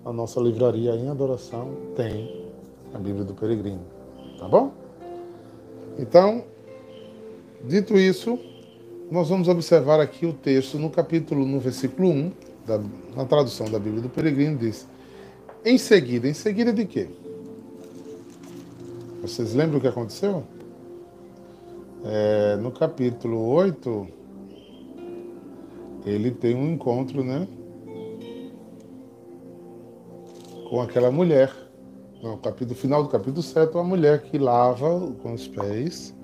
a 0.05 0.13
nossa 0.13 0.41
livraria 0.41 0.97
em 0.97 1.09
adoração 1.09 1.71
tem 1.95 2.51
a 2.93 2.99
Bíblia 2.99 3.25
do 3.25 3.35
Peregrino. 3.35 3.83
Tá 4.39 4.49
bom? 4.49 4.73
Então, 5.99 6.43
dito 7.65 7.97
isso, 7.97 8.39
nós 9.13 9.29
vamos 9.29 9.47
observar 9.47 10.01
aqui 10.01 10.25
o 10.25 10.33
texto 10.33 10.79
no 10.79 10.89
capítulo, 10.89 11.45
no 11.45 11.61
versículo 11.61 12.09
1, 12.09 12.33
da, 12.67 12.81
na 13.15 13.27
tradução 13.27 13.71
da 13.71 13.79
Bíblia 13.79 14.01
do 14.01 14.09
Peregrino, 14.09 14.57
diz: 14.57 14.89
Em 15.63 15.77
seguida, 15.77 16.27
em 16.27 16.33
seguida 16.33 16.73
de 16.73 16.87
quê? 16.87 17.11
Vocês 19.21 19.53
lembram 19.53 19.77
o 19.77 19.81
que 19.83 19.87
aconteceu? 19.87 20.45
É, 22.07 22.57
no 22.57 22.73
capítulo 22.73 23.39
8, 23.51 24.09
ele 26.07 26.31
tem 26.31 26.57
um 26.57 26.73
encontro, 26.73 27.23
né? 27.23 27.47
Com 30.71 30.81
aquela 30.81 31.11
mulher, 31.11 31.53
no 32.23 32.39
capítulo 32.39 32.75
final 32.75 33.03
do 33.03 33.11
capítulo 33.11 33.43
7, 33.43 33.75
uma 33.75 33.85
mulher 33.85 34.23
que 34.23 34.39
lava 34.39 35.13
com 35.23 35.35
os 35.35 35.47
pés, 35.47 36.15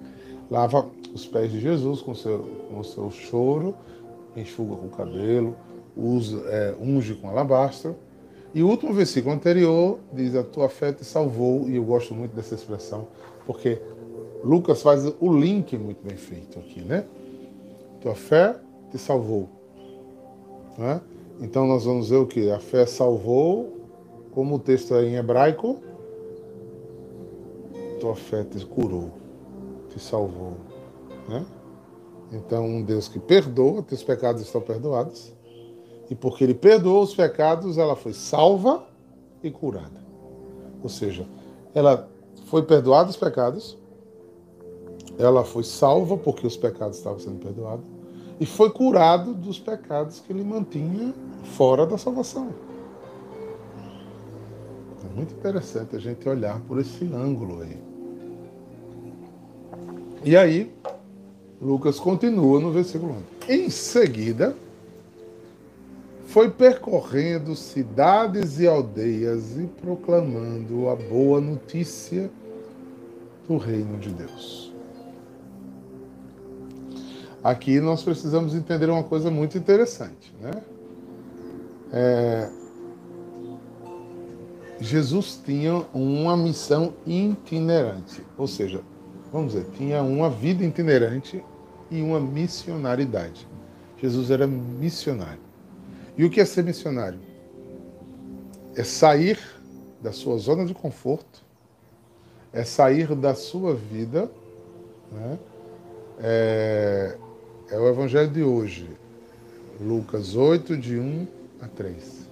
lava 0.50 0.86
os 1.14 1.26
pés 1.26 1.50
de 1.50 1.60
Jesus 1.60 2.00
com 2.00 2.14
seu, 2.14 2.46
o 2.76 2.82
seu 2.84 3.10
choro, 3.10 3.74
enxuga 4.36 4.76
com 4.76 4.86
o 4.86 4.90
cabelo, 4.90 5.56
usa, 5.96 6.38
é, 6.48 6.74
unge 6.80 7.14
com 7.14 7.28
alabastro. 7.28 7.96
E 8.54 8.62
o 8.62 8.68
último 8.68 8.92
versículo 8.92 9.34
anterior 9.34 9.98
diz: 10.12 10.34
A 10.34 10.42
tua 10.42 10.68
fé 10.68 10.92
te 10.92 11.04
salvou, 11.04 11.68
e 11.68 11.76
eu 11.76 11.84
gosto 11.84 12.14
muito 12.14 12.34
dessa 12.34 12.54
expressão, 12.54 13.08
porque 13.46 13.80
Lucas 14.44 14.82
faz 14.82 15.04
o 15.20 15.32
link 15.32 15.76
muito 15.76 16.06
bem 16.06 16.16
feito 16.16 16.58
aqui, 16.58 16.80
né? 16.80 17.04
Tua 18.00 18.14
fé 18.14 18.56
te 18.90 18.98
salvou. 18.98 19.48
Né? 20.78 21.00
Então 21.40 21.66
nós 21.66 21.84
vamos 21.84 22.08
ver 22.10 22.16
o 22.16 22.26
que? 22.26 22.50
A 22.50 22.60
fé 22.60 22.86
salvou, 22.86 23.76
como 24.32 24.54
o 24.54 24.58
texto 24.58 24.94
é 24.94 25.04
em 25.04 25.16
hebraico, 25.16 25.82
tua 27.98 28.14
fé 28.14 28.44
te 28.44 28.64
curou, 28.64 29.10
te 29.88 30.00
salvou. 30.00 30.56
Né? 31.28 31.44
Então, 32.32 32.64
um 32.64 32.82
Deus 32.82 33.08
que 33.08 33.18
perdoa, 33.18 33.82
teus 33.82 34.02
pecados 34.02 34.42
estão 34.42 34.60
perdoados. 34.60 35.32
E 36.10 36.14
porque 36.14 36.44
ele 36.44 36.54
perdoou 36.54 37.02
os 37.02 37.14
pecados, 37.14 37.76
ela 37.76 37.94
foi 37.94 38.12
salva 38.12 38.86
e 39.42 39.50
curada. 39.50 40.00
Ou 40.82 40.88
seja, 40.88 41.26
ela 41.74 42.08
foi 42.46 42.62
perdoada 42.62 43.10
os 43.10 43.16
pecados, 43.16 43.76
ela 45.18 45.44
foi 45.44 45.64
salva 45.64 46.16
porque 46.16 46.46
os 46.46 46.56
pecados 46.56 46.98
estavam 46.98 47.18
sendo 47.18 47.38
perdoados, 47.38 47.84
e 48.40 48.46
foi 48.46 48.70
curado 48.70 49.34
dos 49.34 49.58
pecados 49.58 50.20
que 50.20 50.32
ele 50.32 50.44
mantinha 50.44 51.12
fora 51.42 51.84
da 51.84 51.98
salvação. 51.98 52.48
É 55.04 55.16
muito 55.16 55.34
interessante 55.34 55.96
a 55.96 55.98
gente 55.98 56.28
olhar 56.28 56.60
por 56.60 56.78
esse 56.78 57.04
ângulo 57.12 57.62
aí. 57.62 57.87
E 60.28 60.36
aí, 60.36 60.70
Lucas 61.58 61.98
continua 61.98 62.60
no 62.60 62.70
versículo 62.70 63.16
1. 63.48 63.50
Em 63.50 63.70
seguida, 63.70 64.54
foi 66.26 66.50
percorrendo 66.50 67.56
cidades 67.56 68.60
e 68.60 68.66
aldeias 68.66 69.56
e 69.56 69.64
proclamando 69.80 70.90
a 70.90 70.96
boa 70.96 71.40
notícia 71.40 72.30
do 73.48 73.56
reino 73.56 73.96
de 73.96 74.10
Deus. 74.10 74.70
Aqui 77.42 77.80
nós 77.80 78.02
precisamos 78.02 78.54
entender 78.54 78.90
uma 78.90 79.04
coisa 79.04 79.30
muito 79.30 79.56
interessante, 79.56 80.30
né? 80.42 80.50
É, 81.90 82.50
Jesus 84.78 85.40
tinha 85.42 85.86
uma 85.94 86.36
missão 86.36 86.92
itinerante, 87.06 88.22
ou 88.36 88.46
seja, 88.46 88.82
vamos 89.32 89.52
dizer, 89.52 89.66
tinha 89.76 90.02
uma 90.02 90.30
vida 90.30 90.64
itinerante 90.64 91.44
e 91.90 92.00
uma 92.00 92.20
missionaridade. 92.20 93.46
Jesus 94.00 94.30
era 94.30 94.46
missionário. 94.46 95.40
E 96.16 96.24
o 96.24 96.30
que 96.30 96.40
é 96.40 96.44
ser 96.44 96.64
missionário? 96.64 97.18
É 98.74 98.84
sair 98.84 99.38
da 100.00 100.12
sua 100.12 100.38
zona 100.38 100.64
de 100.64 100.74
conforto, 100.74 101.42
é 102.52 102.64
sair 102.64 103.14
da 103.14 103.34
sua 103.34 103.74
vida. 103.74 104.30
Né? 105.12 105.38
É, 106.20 107.16
é 107.70 107.78
o 107.78 107.88
evangelho 107.88 108.30
de 108.30 108.42
hoje, 108.42 108.88
Lucas 109.80 110.34
8, 110.34 110.76
de 110.76 110.98
1 110.98 111.26
a 111.60 111.68
3. 111.68 112.28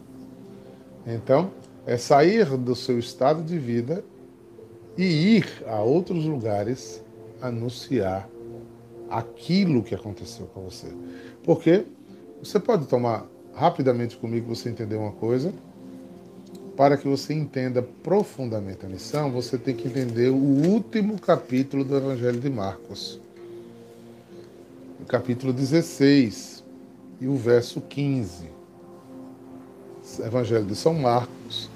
Então, 1.06 1.50
é 1.86 1.96
sair 1.96 2.56
do 2.56 2.74
seu 2.74 2.98
estado 2.98 3.42
de 3.42 3.58
vida 3.58 4.04
e 4.96 5.36
ir 5.36 5.64
a 5.66 5.80
outros 5.80 6.24
lugares 6.24 7.02
anunciar 7.40 8.28
aquilo 9.10 9.82
que 9.82 9.94
aconteceu 9.94 10.47
com 10.47 10.62
você. 10.62 10.88
Porque 11.44 11.84
você 12.42 12.58
pode 12.58 12.86
tomar 12.86 13.26
rapidamente 13.54 14.16
comigo 14.16 14.54
você 14.54 14.68
entender 14.68 14.97
uma 14.97 15.12
coisa. 15.12 15.52
Para 16.76 16.97
que 16.99 17.08
você 17.08 17.32
entenda 17.32 17.82
profundamente 17.82 18.84
a 18.84 18.88
missão, 18.88 19.32
você 19.32 19.56
tem 19.56 19.75
que 19.75 19.88
entender 19.88 20.28
o 20.28 20.36
último 20.36 21.18
capítulo 21.18 21.84
do 21.84 21.97
Evangelho 21.97 22.38
de 22.38 22.50
Marcos. 22.50 23.18
O 25.00 25.04
capítulo 25.06 25.54
16 25.54 26.62
e 27.21 27.26
o 27.26 27.36
verso 27.36 27.80
15. 27.80 28.56
Evangelho 30.25 30.66
de 30.66 30.76
São 30.76 30.94
Marcos, 30.94 31.71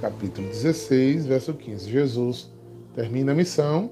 capítulo 0.00 0.46
16, 0.48 1.26
verso 1.26 1.54
15. 1.54 1.90
Jesus 1.90 2.50
termina 2.94 3.32
a 3.32 3.34
missão 3.34 3.90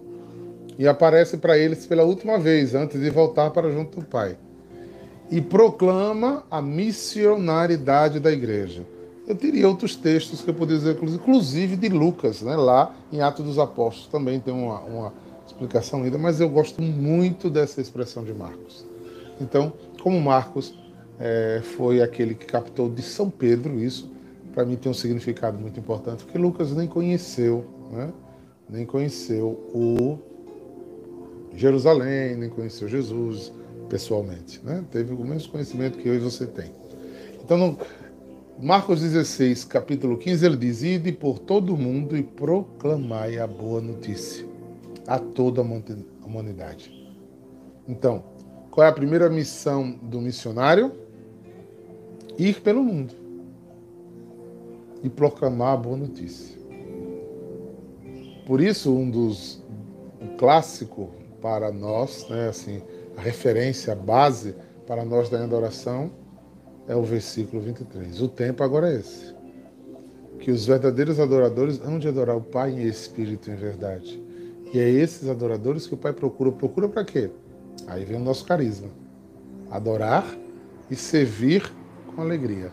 e 0.78 0.88
aparece 0.88 1.36
para 1.36 1.58
eles 1.58 1.86
pela 1.86 2.04
última 2.04 2.38
vez, 2.38 2.74
antes 2.74 3.00
de 3.00 3.10
voltar 3.10 3.50
para 3.50 3.70
junto 3.70 4.00
do 4.00 4.06
Pai. 4.06 4.36
E 5.30 5.40
proclama 5.40 6.44
a 6.50 6.60
missionaridade 6.60 8.18
da 8.18 8.32
igreja. 8.32 8.82
Eu 9.26 9.36
teria 9.36 9.68
outros 9.68 9.94
textos 9.94 10.40
que 10.40 10.50
eu 10.50 10.54
poderia 10.54 10.78
dizer, 10.78 10.98
inclusive 11.14 11.76
de 11.76 11.88
Lucas, 11.88 12.42
né? 12.42 12.56
lá 12.56 12.94
em 13.12 13.20
Atos 13.20 13.44
dos 13.44 13.58
Apóstolos 13.58 14.08
também 14.08 14.40
tem 14.40 14.52
uma, 14.52 14.80
uma 14.80 15.12
explicação 15.46 16.02
linda, 16.02 16.18
mas 16.18 16.40
eu 16.40 16.48
gosto 16.48 16.80
muito 16.82 17.48
dessa 17.48 17.80
expressão 17.80 18.24
de 18.24 18.32
Marcos. 18.32 18.84
Então, 19.40 19.72
como 20.02 20.20
Marcos 20.20 20.74
é, 21.18 21.60
foi 21.76 22.02
aquele 22.02 22.34
que 22.34 22.46
captou 22.46 22.88
de 22.88 23.02
São 23.02 23.30
Pedro 23.30 23.78
isso, 23.78 24.10
para 24.52 24.64
mim 24.64 24.76
tem 24.76 24.90
um 24.90 24.94
significado 24.94 25.58
muito 25.58 25.78
importante, 25.78 26.24
porque 26.24 26.38
Lucas 26.38 26.74
nem 26.74 26.88
conheceu, 26.88 27.64
né? 27.92 28.10
Nem 28.70 28.86
conheceu 28.86 29.48
o 29.74 30.18
Jerusalém, 31.54 32.36
nem 32.36 32.48
conheceu 32.48 32.88
Jesus 32.88 33.52
pessoalmente. 33.88 34.60
Né? 34.64 34.84
Teve 34.90 35.12
o 35.12 35.24
mesmo 35.24 35.50
conhecimento 35.50 35.98
que 35.98 36.08
eu 36.08 36.14
e 36.14 36.18
você 36.18 36.46
tem. 36.46 36.70
Então, 37.42 37.58
no 37.58 37.78
Marcos 38.62 39.00
16, 39.00 39.64
capítulo 39.64 40.16
15, 40.16 40.46
ele 40.46 40.56
diz: 40.56 40.82
Ide 40.82 41.12
por 41.12 41.38
todo 41.38 41.74
o 41.74 41.76
mundo 41.76 42.16
e 42.16 42.22
proclamai 42.22 43.38
a 43.38 43.46
boa 43.46 43.80
notícia 43.80 44.46
a 45.06 45.18
toda 45.18 45.60
a 45.60 45.64
humanidade. 46.24 46.92
Então, 47.88 48.22
qual 48.70 48.86
é 48.86 48.90
a 48.90 48.92
primeira 48.92 49.28
missão 49.28 49.90
do 49.90 50.20
missionário? 50.20 50.92
Ir 52.38 52.60
pelo 52.60 52.82
mundo 52.84 53.12
e 55.02 55.08
proclamar 55.08 55.74
a 55.74 55.76
boa 55.76 55.96
notícia. 55.96 56.59
Por 58.50 58.60
isso, 58.60 58.92
um 58.92 59.08
dos 59.08 59.62
um 60.20 60.36
clássico 60.36 61.10
para 61.40 61.70
nós, 61.70 62.28
né, 62.28 62.48
assim, 62.48 62.82
a 63.16 63.20
referência, 63.20 63.92
a 63.92 63.96
base 63.96 64.56
para 64.88 65.04
nós 65.04 65.30
da 65.30 65.40
adoração 65.40 66.10
é 66.88 66.96
o 66.96 67.02
versículo 67.04 67.62
23. 67.62 68.20
O 68.20 68.26
tempo 68.26 68.64
agora 68.64 68.92
é 68.92 68.96
esse. 68.96 69.32
Que 70.40 70.50
os 70.50 70.66
verdadeiros 70.66 71.20
adoradores 71.20 71.80
hão 71.80 71.96
de 71.96 72.08
adorar 72.08 72.36
o 72.36 72.40
Pai 72.40 72.72
em 72.72 72.88
espírito 72.88 73.48
e 73.48 73.52
em 73.52 73.56
verdade. 73.56 74.20
E 74.74 74.80
é 74.80 74.90
esses 74.90 75.28
adoradores 75.28 75.86
que 75.86 75.94
o 75.94 75.96
Pai 75.96 76.12
procura. 76.12 76.50
Procura 76.50 76.88
para 76.88 77.04
quê? 77.04 77.30
Aí 77.86 78.04
vem 78.04 78.16
o 78.16 78.24
nosso 78.24 78.44
carisma. 78.44 78.90
Adorar 79.70 80.26
e 80.90 80.96
servir 80.96 81.72
com 82.16 82.20
alegria. 82.20 82.72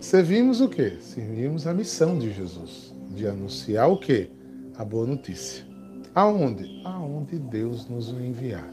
Servimos 0.00 0.60
o 0.60 0.68
quê? 0.68 0.98
Servimos 1.00 1.66
a 1.66 1.74
missão 1.74 2.16
de 2.16 2.32
Jesus, 2.32 2.94
de 3.16 3.26
anunciar 3.26 3.90
o 3.90 3.98
quê? 3.98 4.30
A 4.76 4.84
boa 4.84 5.06
notícia. 5.06 5.64
Aonde? 6.14 6.82
Aonde 6.84 7.38
Deus 7.38 7.88
nos 7.88 8.10
enviar. 8.10 8.70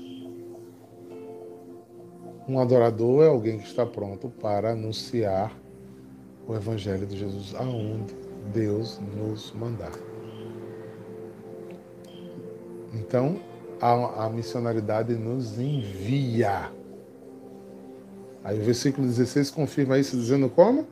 Um 2.48 2.60
adorador 2.60 3.24
é 3.24 3.28
alguém 3.28 3.58
que 3.58 3.66
está 3.66 3.86
pronto 3.86 4.30
para 4.30 4.72
anunciar 4.72 5.58
o 6.46 6.54
Evangelho 6.54 7.08
de 7.08 7.18
Jesus 7.18 7.56
aonde 7.56 8.14
Deus 8.54 9.00
nos 9.16 9.54
mandar. 9.54 9.94
Então, 12.94 13.40
a, 13.80 14.26
a 14.26 14.30
missionaridade 14.30 15.14
nos 15.14 15.58
envia. 15.58 16.70
Aí 18.44 18.60
o 18.60 18.64
versículo 18.64 19.08
16 19.08 19.50
confirma 19.50 19.98
isso, 19.98 20.18
dizendo 20.18 20.50
como? 20.50 20.86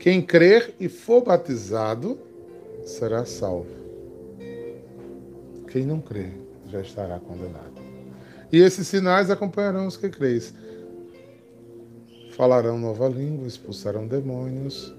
Quem 0.00 0.20
crer 0.20 0.74
e 0.80 0.88
for 0.88 1.22
batizado 1.22 2.18
será 2.84 3.24
salvo. 3.24 3.66
Quem 5.68 5.86
não 5.86 6.00
crer 6.00 6.32
já 6.68 6.80
estará 6.80 7.18
condenado. 7.18 7.80
E 8.52 8.58
esses 8.58 8.86
sinais 8.86 9.30
acompanharão 9.30 9.86
os 9.86 9.96
que 9.96 10.08
creis. 10.10 10.52
Falarão 12.32 12.78
nova 12.78 13.08
língua, 13.08 13.46
expulsarão 13.46 14.06
demônios, 14.06 14.94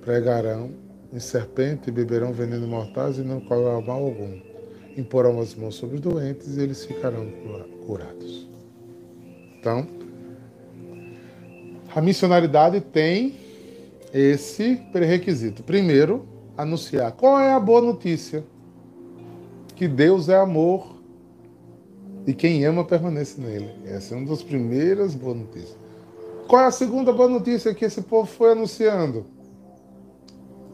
pregarão 0.00 0.70
em 1.12 1.20
serpente 1.20 1.92
beberão 1.92 2.32
veneno 2.32 2.66
mortais 2.66 3.18
e 3.18 3.22
não 3.22 3.40
correrá 3.40 3.80
mal 3.80 4.04
algum. 4.04 4.40
Imporão 4.96 5.40
as 5.40 5.54
mãos 5.54 5.76
sobre 5.76 5.96
os 5.96 6.02
doentes 6.02 6.56
e 6.56 6.60
eles 6.60 6.84
ficarão 6.84 7.30
curados. 7.86 8.48
Então, 9.58 9.86
a 11.94 12.00
missionaridade 12.00 12.80
tem 12.80 13.36
esse 14.12 14.76
pré-requisito. 14.92 15.62
Primeiro, 15.62 16.26
anunciar. 16.56 17.12
Qual 17.12 17.38
é 17.38 17.52
a 17.52 17.60
boa 17.60 17.80
notícia? 17.80 18.44
Que 19.74 19.88
Deus 19.88 20.28
é 20.28 20.36
amor 20.36 20.94
e 22.26 22.32
quem 22.32 22.64
ama 22.64 22.84
permanece 22.84 23.40
nele. 23.40 23.70
Essa 23.84 24.14
é 24.14 24.18
uma 24.18 24.28
das 24.28 24.42
primeiras 24.42 25.14
boas 25.14 25.36
notícias. 25.36 25.76
Qual 26.48 26.62
é 26.62 26.66
a 26.66 26.70
segunda 26.70 27.12
boa 27.12 27.28
notícia 27.28 27.74
que 27.74 27.84
esse 27.84 28.02
povo 28.02 28.26
foi 28.26 28.52
anunciando? 28.52 29.26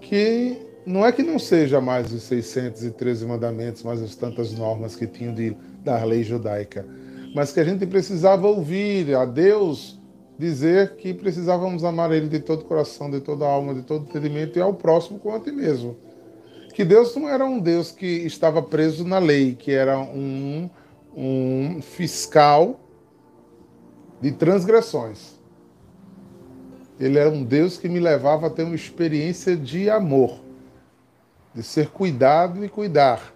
Que 0.00 0.56
não 0.84 1.06
é 1.06 1.12
que 1.12 1.22
não 1.22 1.38
seja 1.38 1.80
mais 1.80 2.12
os 2.12 2.22
613 2.24 3.26
mandamentos, 3.26 3.82
mais 3.82 4.02
as 4.02 4.16
tantas 4.16 4.52
normas 4.52 4.96
que 4.96 5.06
tinham 5.06 5.34
de, 5.34 5.56
da 5.84 6.02
lei 6.04 6.22
judaica, 6.22 6.86
mas 7.34 7.52
que 7.52 7.60
a 7.60 7.64
gente 7.64 7.86
precisava 7.86 8.48
ouvir 8.48 9.14
a 9.14 9.24
Deus 9.24 9.99
dizer 10.40 10.96
que 10.96 11.12
precisávamos 11.12 11.84
amar 11.84 12.10
Ele 12.10 12.26
de 12.26 12.40
todo 12.40 12.62
o 12.62 12.64
coração, 12.64 13.10
de 13.10 13.20
toda 13.20 13.44
a 13.44 13.48
alma, 13.48 13.74
de 13.74 13.82
todo 13.82 14.02
o 14.02 14.08
entendimento 14.08 14.58
e 14.58 14.62
ao 14.62 14.72
próximo 14.72 15.18
como 15.18 15.36
a 15.36 15.40
ti 15.40 15.52
mesmo. 15.52 15.96
Que 16.72 16.82
Deus 16.82 17.14
não 17.14 17.28
era 17.28 17.44
um 17.44 17.58
Deus 17.58 17.92
que 17.92 18.06
estava 18.06 18.62
preso 18.62 19.04
na 19.04 19.18
lei, 19.18 19.54
que 19.54 19.70
era 19.70 19.98
um, 19.98 20.70
um 21.14 21.82
fiscal 21.82 22.80
de 24.18 24.32
transgressões. 24.32 25.38
Ele 26.98 27.18
era 27.18 27.28
um 27.28 27.44
Deus 27.44 27.76
que 27.76 27.88
me 27.88 28.00
levava 28.00 28.46
a 28.46 28.50
ter 28.50 28.62
uma 28.62 28.74
experiência 28.74 29.54
de 29.54 29.90
amor, 29.90 30.40
de 31.54 31.62
ser 31.62 31.88
cuidado 31.88 32.64
e 32.64 32.68
cuidar. 32.68 33.34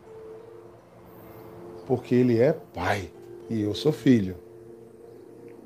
Porque 1.86 2.14
Ele 2.14 2.38
é 2.38 2.52
Pai 2.52 3.10
e 3.50 3.60
eu 3.60 3.74
sou 3.74 3.92
filho. 3.92 4.43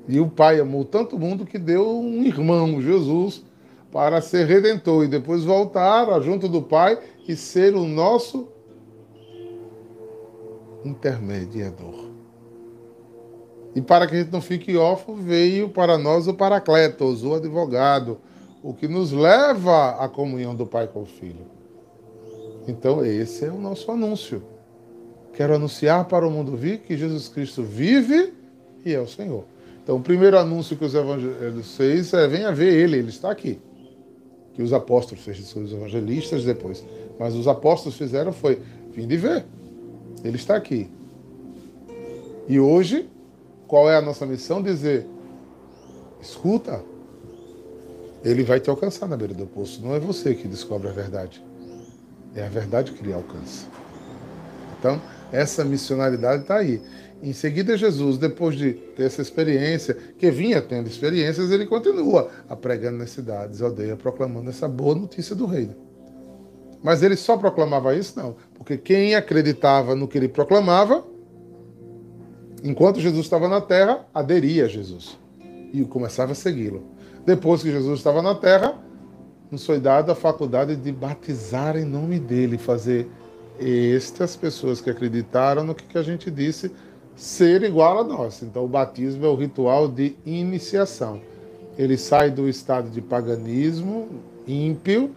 E 0.09 0.19
o 0.19 0.27
Pai 0.27 0.59
amou 0.59 0.83
tanto 0.83 1.15
o 1.15 1.19
mundo 1.19 1.45
que 1.45 1.59
deu 1.59 1.87
um 1.99 2.23
irmão, 2.23 2.81
Jesus, 2.81 3.43
para 3.91 4.19
ser 4.21 4.47
redentor 4.47 5.05
e 5.05 5.07
depois 5.07 5.43
voltar 5.43 6.19
junto 6.19 6.47
do 6.47 6.63
Pai 6.63 6.97
e 7.27 7.35
ser 7.35 7.75
o 7.75 7.85
nosso 7.85 8.47
intermediador. 10.83 12.09
E 13.75 13.81
para 13.81 14.07
que 14.07 14.15
a 14.15 14.17
gente 14.17 14.31
não 14.31 14.41
fique 14.41 14.75
órfão, 14.75 15.15
veio 15.15 15.69
para 15.69 15.95
nós 15.95 16.27
o 16.27 16.33
Paracletos, 16.33 17.23
o 17.23 17.35
advogado, 17.35 18.17
o 18.63 18.73
que 18.73 18.87
nos 18.87 19.11
leva 19.11 19.91
à 20.03 20.09
comunhão 20.09 20.55
do 20.55 20.65
Pai 20.65 20.87
com 20.87 21.03
o 21.03 21.05
Filho. 21.05 21.45
Então, 22.67 23.05
esse 23.05 23.45
é 23.45 23.51
o 23.51 23.59
nosso 23.59 23.91
anúncio. 23.91 24.41
Quero 25.33 25.53
anunciar 25.53 26.05
para 26.05 26.27
o 26.27 26.31
mundo 26.31 26.57
vir 26.57 26.79
que 26.79 26.97
Jesus 26.97 27.27
Cristo 27.27 27.61
vive 27.61 28.33
e 28.83 28.91
é 28.91 28.99
o 28.99 29.07
Senhor. 29.07 29.45
Então, 29.89 29.97
o 29.97 30.03
primeiro 30.03 30.37
anúncio 30.37 30.77
que 30.77 30.85
os 30.85 30.93
evangelhos 30.93 31.75
fez 31.75 32.13
é: 32.13 32.27
venha 32.27 32.51
ver 32.51 32.71
ele, 32.71 32.99
ele 32.99 33.09
está 33.09 33.31
aqui. 33.31 33.59
Que 34.53 34.61
os 34.61 34.71
apóstolos 34.71 35.25
fizeram, 35.25 35.63
os 35.63 35.73
evangelistas 35.73 36.43
depois. 36.43 36.85
Mas 37.17 37.33
os 37.33 37.47
apóstolos 37.47 37.97
fizeram 37.97 38.31
foi: 38.31 38.61
vim 38.91 39.07
de 39.07 39.17
ver. 39.17 39.43
Ele 40.23 40.35
está 40.35 40.55
aqui. 40.55 40.87
E 42.47 42.59
hoje, 42.59 43.09
qual 43.67 43.89
é 43.89 43.97
a 43.97 44.01
nossa 44.01 44.27
missão? 44.27 44.61
Dizer: 44.61 45.07
escuta, 46.21 46.83
ele 48.23 48.43
vai 48.43 48.59
te 48.59 48.69
alcançar 48.69 49.07
na 49.07 49.17
beira 49.17 49.33
do 49.33 49.47
poço. 49.47 49.81
Não 49.81 49.95
é 49.95 49.99
você 49.99 50.35
que 50.35 50.47
descobre 50.47 50.87
a 50.87 50.91
verdade. 50.91 51.43
É 52.35 52.45
a 52.45 52.49
verdade 52.49 52.91
que 52.91 53.03
lhe 53.03 53.11
alcança. 53.11 53.65
Então, 54.77 55.01
essa 55.31 55.65
missionaridade 55.65 56.43
está 56.43 56.57
aí. 56.57 56.79
Em 57.21 57.33
seguida, 57.33 57.75
Jesus, 57.75 58.17
depois 58.17 58.55
de 58.55 58.73
ter 58.73 59.03
essa 59.03 59.21
experiência, 59.21 59.93
que 60.17 60.31
vinha 60.31 60.61
tendo 60.61 60.87
experiências, 60.87 61.51
ele 61.51 61.65
continua 61.65 62.29
pregando 62.61 62.97
nas 62.97 63.09
cidades, 63.09 63.61
aldeias, 63.61 63.97
proclamando 63.97 64.49
essa 64.49 64.67
boa 64.69 64.95
notícia 64.95 65.35
do 65.35 65.45
reino. 65.45 65.75
Mas 66.81 67.03
ele 67.03 67.17
só 67.17 67.35
proclamava 67.35 67.93
isso? 67.93 68.17
Não. 68.17 68.37
Porque 68.53 68.77
quem 68.77 69.15
acreditava 69.15 69.95
no 69.95 70.07
que 70.07 70.17
ele 70.17 70.29
proclamava, 70.29 71.05
enquanto 72.63 73.01
Jesus 73.01 73.25
estava 73.25 73.49
na 73.49 73.59
terra, 73.59 74.05
aderia 74.13 74.63
a 74.63 74.67
Jesus 74.69 75.19
e 75.73 75.83
começava 75.83 76.31
a 76.31 76.35
segui-lo. 76.35 76.83
Depois 77.25 77.61
que 77.61 77.69
Jesus 77.69 77.99
estava 77.99 78.21
na 78.21 78.33
terra, 78.33 78.81
nos 79.51 79.65
foi 79.65 79.77
dada 79.77 80.13
a 80.13 80.15
faculdade 80.15 80.77
de 80.77 80.91
batizar 80.91 81.75
em 81.75 81.83
nome 81.83 82.17
dele, 82.17 82.57
fazer 82.57 83.09
estas 83.59 84.37
pessoas 84.37 84.79
que 84.79 84.89
acreditaram 84.89 85.65
no 85.65 85.75
que 85.75 85.97
a 85.97 86.01
gente 86.01 86.31
disse 86.31 86.71
ser 87.19 87.63
igual 87.63 87.99
a 87.99 88.03
nós. 88.05 88.41
Então, 88.41 88.63
o 88.63 88.67
batismo 88.67 89.25
é 89.25 89.27
o 89.27 89.35
ritual 89.35 89.89
de 89.89 90.15
iniciação. 90.25 91.21
Ele 91.77 91.97
sai 91.97 92.31
do 92.31 92.47
estado 92.47 92.89
de 92.89 93.01
paganismo 93.01 94.07
ímpio, 94.47 95.13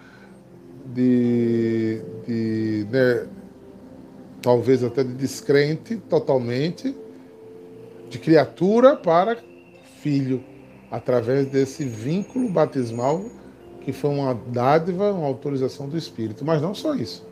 de, 0.85 2.03
de 2.27 2.87
né, 2.91 3.27
talvez 4.43 4.83
até 4.83 5.05
de 5.05 5.15
descrente 5.15 5.97
totalmente, 5.97 6.93
de 8.11 8.19
criatura 8.19 8.97
para 8.97 9.39
filho, 10.01 10.43
através 10.91 11.47
desse 11.47 11.85
vínculo 11.85 12.49
batismal 12.51 13.25
que 13.81 13.93
foi 13.93 14.11
uma 14.11 14.35
dádiva, 14.35 15.13
uma 15.13 15.27
autorização 15.27 15.89
do 15.89 15.97
Espírito. 15.97 16.45
Mas 16.45 16.61
não 16.61 16.75
só 16.75 16.95
isso. 16.95 17.25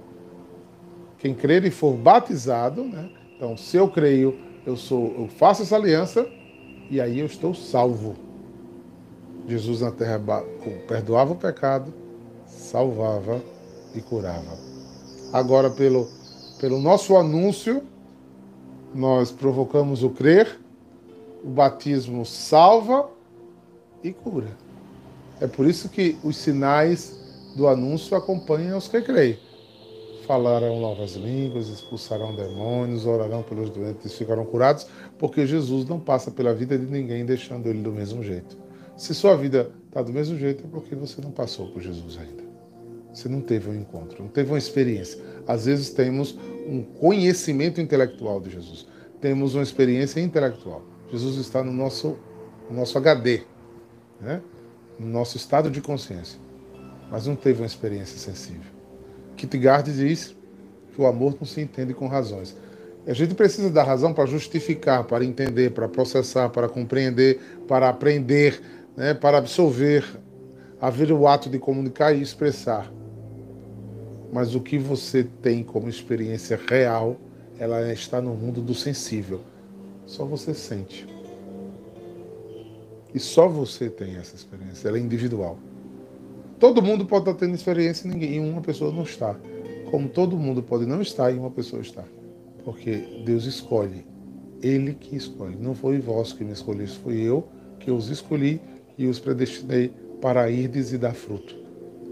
Quem 1.19 1.35
crer 1.35 1.65
e 1.65 1.71
for 1.71 1.95
batizado, 1.95 2.85
né? 2.85 3.11
então 3.37 3.57
se 3.57 3.77
eu 3.77 3.89
creio 3.89 4.50
eu 4.71 4.77
sou, 4.77 5.15
eu 5.19 5.29
faço 5.29 5.63
essa 5.63 5.77
aliança 5.77 6.27
e 6.89 7.01
aí 7.01 7.19
eu 7.19 7.27
estou 7.27 7.55
salvo. 7.55 8.15
Jesus 9.49 9.81
na 9.81 9.91
terra 9.91 10.21
perdoava 10.87 11.33
o 11.33 11.37
pecado, 11.37 11.93
salvava 12.47 13.43
e 13.95 14.01
curava. 14.01 14.57
Agora, 15.33 15.71
pelo, 15.71 16.09
pelo 16.61 16.81
nosso 16.81 17.17
anúncio, 17.17 17.83
nós 18.95 19.31
provocamos 19.31 20.03
o 20.03 20.11
crer, 20.11 20.59
o 21.43 21.49
batismo 21.49 22.25
salva 22.25 23.09
e 24.03 24.13
cura. 24.13 24.57
É 25.41 25.47
por 25.47 25.67
isso 25.67 25.89
que 25.89 26.17
os 26.23 26.37
sinais 26.37 27.19
do 27.57 27.67
anúncio 27.67 28.17
acompanham 28.17 28.79
os 28.79 28.87
que 28.87 29.01
creem 29.01 29.50
falarão 30.31 30.79
novas 30.79 31.17
línguas, 31.17 31.67
expulsarão 31.67 32.33
demônios, 32.33 33.05
orarão 33.05 33.43
pelos 33.43 33.69
doentes 33.69 34.13
e 34.13 34.17
ficarão 34.17 34.45
curados, 34.45 34.87
porque 35.19 35.45
Jesus 35.45 35.89
não 35.89 35.99
passa 35.99 36.31
pela 36.31 36.55
vida 36.55 36.79
de 36.79 36.87
ninguém 36.87 37.27
deixando 37.27 37.67
ele 37.67 37.83
do 37.83 37.91
mesmo 37.91 38.23
jeito. 38.23 38.57
Se 38.97 39.13
sua 39.13 39.37
vida 39.37 39.73
está 39.89 40.01
do 40.01 40.13
mesmo 40.13 40.39
jeito, 40.39 40.65
é 40.65 40.69
porque 40.71 40.95
você 40.95 41.21
não 41.21 41.33
passou 41.33 41.67
por 41.73 41.83
Jesus 41.83 42.17
ainda. 42.17 42.45
Você 43.13 43.29
não 43.29 43.41
teve 43.41 43.71
um 43.71 43.75
encontro, 43.75 44.23
não 44.23 44.31
teve 44.31 44.53
uma 44.53 44.59
experiência. 44.59 45.21
Às 45.49 45.67
vezes 45.67 45.91
temos 45.91 46.39
um 46.65 46.81
conhecimento 46.81 47.81
intelectual 47.81 48.41
de 48.41 48.51
Jesus, 48.51 48.87
temos 49.21 49.57
uma 49.57 49.65
experiência 49.65 50.21
intelectual. 50.21 50.85
Jesus 51.11 51.39
está 51.39 51.65
no 51.65 51.73
nosso, 51.73 52.17
no 52.71 52.77
nosso 52.77 52.97
HD, 52.97 53.43
né? 54.21 54.41
no 54.97 55.09
nosso 55.09 55.37
estado 55.37 55.69
de 55.69 55.81
consciência, 55.81 56.39
mas 57.11 57.27
não 57.27 57.35
teve 57.35 57.63
uma 57.63 57.67
experiência 57.67 58.17
sensível. 58.17 58.80
Kierkegaard 59.41 59.91
diz 59.93 60.37
que 60.95 61.01
o 61.01 61.07
amor 61.07 61.35
não 61.41 61.47
se 61.47 61.61
entende 61.61 61.95
com 61.95 62.07
razões. 62.07 62.55
A 63.07 63.15
gente 63.15 63.35
precisa 63.35 63.71
da 63.71 63.83
razão 63.83 64.13
para 64.13 64.27
justificar, 64.27 65.05
para 65.05 65.25
entender, 65.25 65.71
para 65.71 65.89
processar, 65.89 66.51
para 66.51 66.69
compreender, 66.69 67.41
para 67.67 67.89
aprender, 67.89 68.61
né, 68.97 69.15
para 69.15 69.39
absorver, 69.39 70.05
haver 70.81 71.11
o 71.11 71.27
ato 71.27 71.49
de 71.49 71.59
comunicar 71.59 72.13
e 72.13 72.21
expressar. 72.21 72.93
Mas 74.33 74.55
o 74.55 74.61
que 74.61 74.79
você 74.79 75.25
tem 75.25 75.65
como 75.65 75.89
experiência 75.89 76.61
real, 76.69 77.17
ela 77.59 77.93
está 77.93 78.21
no 78.21 78.35
mundo 78.35 78.61
do 78.61 78.75
sensível. 78.75 79.41
Só 80.07 80.25
você 80.25 80.53
sente. 80.53 81.09
E 83.15 83.19
só 83.19 83.49
você 83.49 83.89
tem 83.89 84.17
essa 84.17 84.37
experiência, 84.37 84.89
ela 84.89 84.99
é 84.99 85.01
individual. 85.01 85.59
Todo 86.61 86.83
mundo 86.83 87.07
pode 87.07 87.29
estar 87.29 87.41
tendo 87.41 87.55
experiência 87.55 88.07
e 88.07 88.11
ninguém, 88.11 88.35
e 88.35 88.39
uma 88.39 88.61
pessoa 88.61 88.93
não 88.93 89.03
está. 89.03 89.35
Como 89.91 90.11
todo 90.11 90.37
mundo 90.37 90.63
pode 90.63 90.85
não 90.85 91.01
estar 91.01 91.33
e 91.33 91.39
uma 91.39 91.51
pessoa 91.51 91.81
está. 91.81 92.05
Porque 92.63 93.23
Deus 93.25 93.47
escolhe. 93.47 94.07
Ele 94.63 94.93
que 94.93 95.17
escolhe. 95.17 95.57
Não 95.57 95.75
foi 95.75 95.99
vós 95.99 96.35
que 96.35 96.45
me 96.45 96.53
escolheste, 96.53 96.99
foi 96.99 97.17
eu 97.17 97.49
que 97.81 97.91
os 97.91 98.11
escolhi 98.11 98.61
e 98.99 99.07
os 99.07 99.19
predestinei 99.19 99.91
para 100.21 100.51
irdes 100.51 100.93
e 100.93 100.99
dar 100.99 101.15
fruto. 101.15 101.57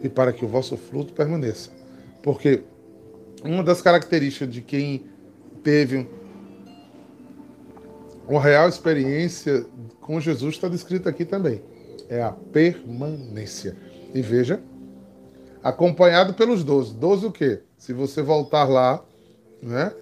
E 0.03 0.09
para 0.09 0.33
que 0.33 0.47
o 0.47 0.49
vosso 0.49 0.79
fruto 0.79 1.13
permaneça. 1.13 1.71
Porque 2.23 2.63
uma 3.45 3.63
das 3.63 3.83
características 3.83 4.51
de 4.51 4.63
quem 4.63 5.05
teve 5.63 6.09
uma 8.27 8.41
real 8.41 8.67
experiência 8.67 9.67
com 10.01 10.19
Jesus 10.19 10.55
está 10.55 10.69
descrita 10.69 11.11
aqui 11.11 11.27
também. 11.27 11.61
É 12.09 12.23
a 12.23 12.33
permanência. 12.33 13.77
E 14.14 14.23
veja, 14.23 14.61
acompanhado 15.62 16.35
pelos 16.35 16.64
doze. 16.64 16.94
Doze 16.94 17.27
o 17.27 17.33
quê? 17.33 17.61
Se 17.77 17.92
você 17.92 18.23
voltar 18.23 18.64
lá, 18.64 19.05
né? 19.62 19.92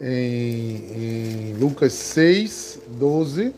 Em, 0.00 1.52
em 1.52 1.54
Lucas 1.54 1.92
6, 1.92 2.80
12. 2.88 3.54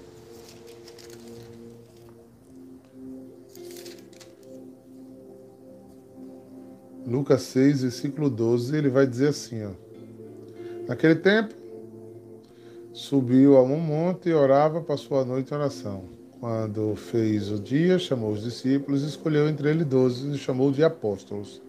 Lucas 7.06 7.42
6, 7.42 7.82
versículo 7.82 8.30
12, 8.30 8.76
ele 8.76 8.88
vai 8.88 9.06
dizer 9.06 9.28
assim, 9.28 9.64
ó. 9.64 9.70
Naquele 10.88 11.16
tempo, 11.16 11.54
subiu 12.92 13.56
a 13.56 13.62
um 13.62 13.78
monte 13.78 14.28
e 14.28 14.34
orava, 14.34 14.80
passou 14.80 15.18
a 15.18 15.24
noite 15.24 15.52
em 15.52 15.56
oração. 15.56 16.13
Quando 16.44 16.94
fez 16.94 17.50
o 17.50 17.58
dia, 17.58 17.98
chamou 17.98 18.30
os 18.30 18.42
discípulos, 18.42 19.02
escolheu 19.02 19.48
entre 19.48 19.70
eles 19.70 19.86
doze 19.86 20.30
e 20.30 20.36
chamou 20.36 20.70
de 20.70 20.84
apóstolos. 20.84 21.62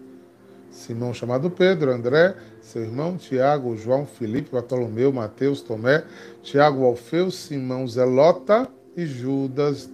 Simão 0.70 1.14
chamado 1.14 1.48
Pedro, 1.48 1.90
André, 1.90 2.36
seu 2.60 2.82
irmão, 2.82 3.16
Tiago, 3.16 3.74
João, 3.74 4.04
Filipe, 4.04 4.52
Bartolomeu, 4.52 5.10
Mateus, 5.10 5.62
Tomé, 5.62 6.04
Tiago 6.42 6.84
Alfeu, 6.84 7.30
Simão 7.30 7.88
Zelota 7.88 8.68
e 8.94 9.06
Judas, 9.06 9.88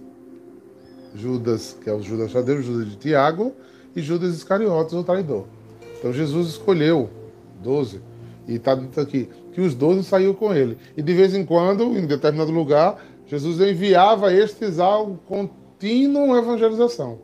Judas, 1.15 1.77
que 1.81 1.89
é 1.89 1.93
o 1.93 2.01
Judas 2.01 2.31
Chadeiro, 2.31 2.61
Judas 2.61 2.89
de 2.89 2.97
Tiago, 2.97 3.55
e 3.95 4.01
Judas 4.01 4.35
Iscariotes, 4.35 4.93
o 4.93 5.01
traidor. 5.01 5.45
Então 5.97 6.11
Jesus 6.11 6.49
escolheu 6.49 7.09
doze, 7.63 8.01
e 8.45 8.55
está 8.55 8.75
dito 8.75 8.99
aqui, 8.99 9.29
que 9.53 9.61
os 9.61 9.75
doze 9.75 10.03
saíram 10.03 10.33
com 10.33 10.53
ele. 10.53 10.77
E 10.97 11.01
de 11.01 11.13
vez 11.13 11.33
em 11.33 11.45
quando, 11.45 11.97
em 11.97 12.05
determinado 12.05 12.51
lugar, 12.51 13.01
Jesus 13.33 13.59
enviava 13.67 14.31
estes 14.31 14.77
ao 14.77 15.15
contínuo 15.25 16.37
evangelização. 16.37 17.17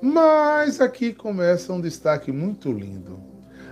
Mas 0.00 0.80
aqui 0.80 1.12
começa 1.12 1.72
um 1.72 1.80
destaque 1.80 2.30
muito 2.30 2.70
lindo. 2.70 3.18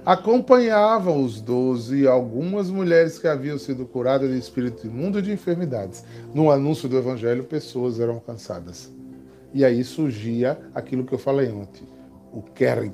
Acompanhavam 0.05 1.23
os 1.23 1.41
doze 1.41 2.09
algumas 2.09 2.71
mulheres 2.71 3.21
que 3.21 3.29
haviam 3.29 3.57
sido 3.57 3.87
curadas 3.87 4.33
de 4.33 4.37
espírito 4.37 4.89
imundo 4.89 5.21
e 5.21 5.23
de 5.23 5.31
enfermidades. 5.31 6.05
No 6.35 6.51
anúncio 6.51 6.89
do 6.89 6.99
evangelho, 6.99 7.45
pessoas 7.45 8.01
eram 8.01 8.15
alcançadas. 8.15 8.93
E 9.55 9.65
aí 9.65 9.85
surgia 9.85 10.59
aquilo 10.75 11.05
que 11.05 11.13
eu 11.13 11.19
falei 11.19 11.53
ontem, 11.53 11.87
o 12.33 12.43
kerg, 12.43 12.93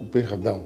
o 0.00 0.06
perdão, 0.06 0.64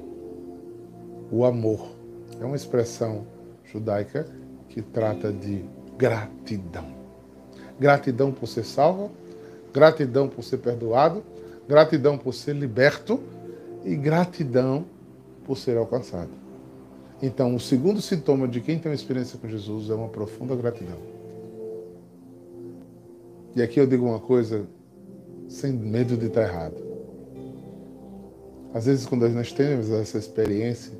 o 1.29 1.43
amor. 1.43 1.96
É 2.39 2.45
uma 2.45 2.55
expressão 2.55 3.25
judaica 3.65 4.25
que 4.69 4.81
trata 4.81 5.31
de 5.31 5.65
gratidão. 5.97 6.85
Gratidão 7.79 8.31
por 8.31 8.47
ser 8.47 8.63
salvo, 8.63 9.11
gratidão 9.73 10.27
por 10.27 10.43
ser 10.43 10.57
perdoado, 10.57 11.23
gratidão 11.67 12.17
por 12.17 12.33
ser 12.33 12.55
liberto 12.55 13.19
e 13.83 13.95
gratidão 13.95 14.85
por 15.45 15.57
ser 15.57 15.77
alcançado. 15.77 16.31
Então, 17.21 17.55
o 17.55 17.59
segundo 17.59 18.01
sintoma 18.01 18.47
de 18.47 18.61
quem 18.61 18.77
tem 18.77 18.91
uma 18.91 18.95
experiência 18.95 19.39
com 19.39 19.47
Jesus 19.47 19.89
é 19.89 19.93
uma 19.95 20.09
profunda 20.09 20.55
gratidão. 20.55 20.97
E 23.55 23.61
aqui 23.61 23.79
eu 23.79 23.87
digo 23.87 24.05
uma 24.05 24.19
coisa 24.19 24.67
sem 25.49 25.73
medo 25.73 26.15
de 26.15 26.27
estar 26.27 26.43
errado. 26.43 26.75
Às 28.73 28.85
vezes, 28.85 29.05
quando 29.05 29.27
nós 29.29 29.51
temos 29.51 29.89
essa 29.89 30.17
experiência, 30.19 30.93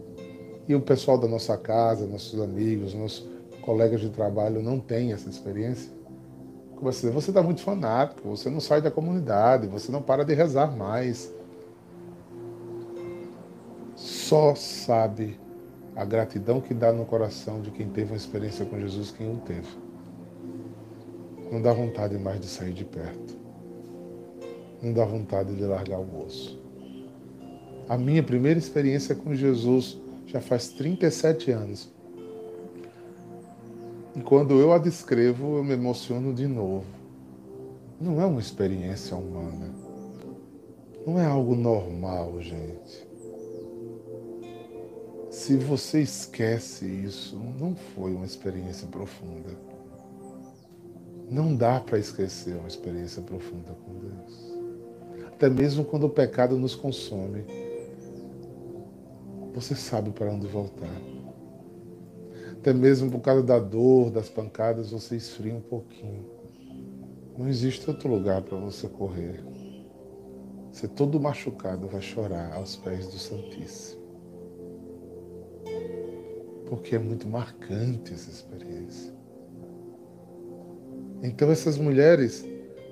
e 0.67 0.75
o 0.75 0.82
pessoal 0.82 1.17
da 1.17 1.27
nossa 1.27 1.58
casa, 1.58 2.06
nossos 2.06 2.39
amigos, 2.41 2.93
nossos 2.93 3.27
colegas 3.62 4.01
de 4.01 4.10
trabalho 4.10 4.62
não 4.62 4.80
têm 4.80 5.13
essa 5.13 5.30
experiência, 5.30 5.91
você 6.82 7.10
está 7.10 7.41
muito 7.41 7.62
fanático, 7.62 8.30
você 8.30 8.49
não 8.49 8.60
sai 8.60 8.82
da 8.82 8.91
comunidade, 8.91 9.67
você 9.67 9.91
não 9.91 10.01
para 10.01 10.23
de 10.23 10.34
rezar 10.34 10.75
mais. 10.75 11.34
Só 13.95 14.53
sabe 14.53 15.39
a 15.95 16.06
gratidão 16.06 16.62
que 16.62 16.73
dá 16.73 16.93
no 16.93 17.03
coração 17.06 17.62
de 17.62 17.71
quem 17.71 17.89
teve 17.89 18.12
uma 18.12 18.17
experiência 18.17 18.63
com 18.63 18.80
Jesus, 18.80 19.10
quem 19.10 19.32
o 19.32 19.38
teve. 19.38 19.67
Não 21.51 21.62
dá 21.62 21.73
vontade 21.73 22.17
mais 22.17 22.39
de 22.39 22.45
sair 22.45 22.73
de 22.73 22.86
perto. 22.86 23.36
Não 24.82 24.93
dá 24.93 25.03
vontade 25.03 25.56
de 25.56 25.63
largar 25.63 25.99
o 25.99 26.25
osso. 26.25 26.60
A 27.89 27.97
minha 27.97 28.21
primeira 28.21 28.60
experiência 28.60 29.15
com 29.15 29.34
Jesus 29.34 29.97
já 30.28 30.42
faz 30.42 30.68
37 30.70 31.52
anos. 31.52 31.90
E 34.16 34.22
quando 34.22 34.60
eu 34.60 34.74
a 34.74 34.78
descrevo, 34.78 35.58
eu 35.58 35.63
me 35.63 35.74
emociono 35.74 36.34
de 36.34 36.48
novo. 36.48 36.86
Não 38.00 38.22
é 38.22 38.26
uma 38.26 38.40
experiência 38.40 39.16
humana. 39.16 39.74
Não 41.06 41.20
é 41.20 41.26
algo 41.26 41.56
normal, 41.56 42.42
gente. 42.42 43.08
Se 45.32 45.56
você 45.56 46.02
esquece 46.02 46.86
isso, 46.86 47.40
não 47.58 47.76
foi 47.76 48.13
uma 48.13 48.26
experiência 48.26 48.88
profunda. 48.88 49.50
Não 51.30 51.56
dá 51.56 51.80
para 51.80 51.98
esquecer 51.98 52.56
uma 52.56 52.68
experiência 52.68 53.22
profunda 53.22 53.76
com 53.86 53.94
Deus. 54.00 54.58
Até 55.28 55.50
mesmo 55.50 55.86
quando 55.86 56.06
o 56.06 56.10
pecado 56.10 56.58
nos 56.58 56.76
consome 56.76 57.46
você 59.62 59.74
sabe 59.74 60.12
para 60.12 60.32
onde 60.32 60.46
voltar. 60.46 61.02
Até 62.52 62.72
mesmo 62.74 63.10
por 63.10 63.22
causa 63.22 63.41
da 63.41 63.58
dor, 63.58 64.12
das 64.12 64.30
pancadas, 64.30 64.91
você 64.91 65.15
esfria 65.15 65.56
um 65.56 65.62
pouquinho. 65.62 66.26
Não 67.36 67.48
existe 67.48 67.89
outro 67.89 68.08
lugar 68.08 68.43
para 68.43 68.56
você 68.58 68.88
correr. 68.88 69.43
Você 70.72 70.88
todo 70.88 71.20
machucado 71.20 71.88
vai 71.88 72.02
chorar 72.02 72.54
aos 72.54 72.76
pés 72.76 73.08
do 73.08 73.17
Santíssimo. 73.17 74.02
Porque 76.67 76.96
é 76.96 77.00
muito 77.00 77.28
marcante 77.28 78.13
essa 78.13 78.30
experiência. 78.30 79.12
Então 81.24 81.50
essas 81.50 81.80
mulheres 81.80 82.46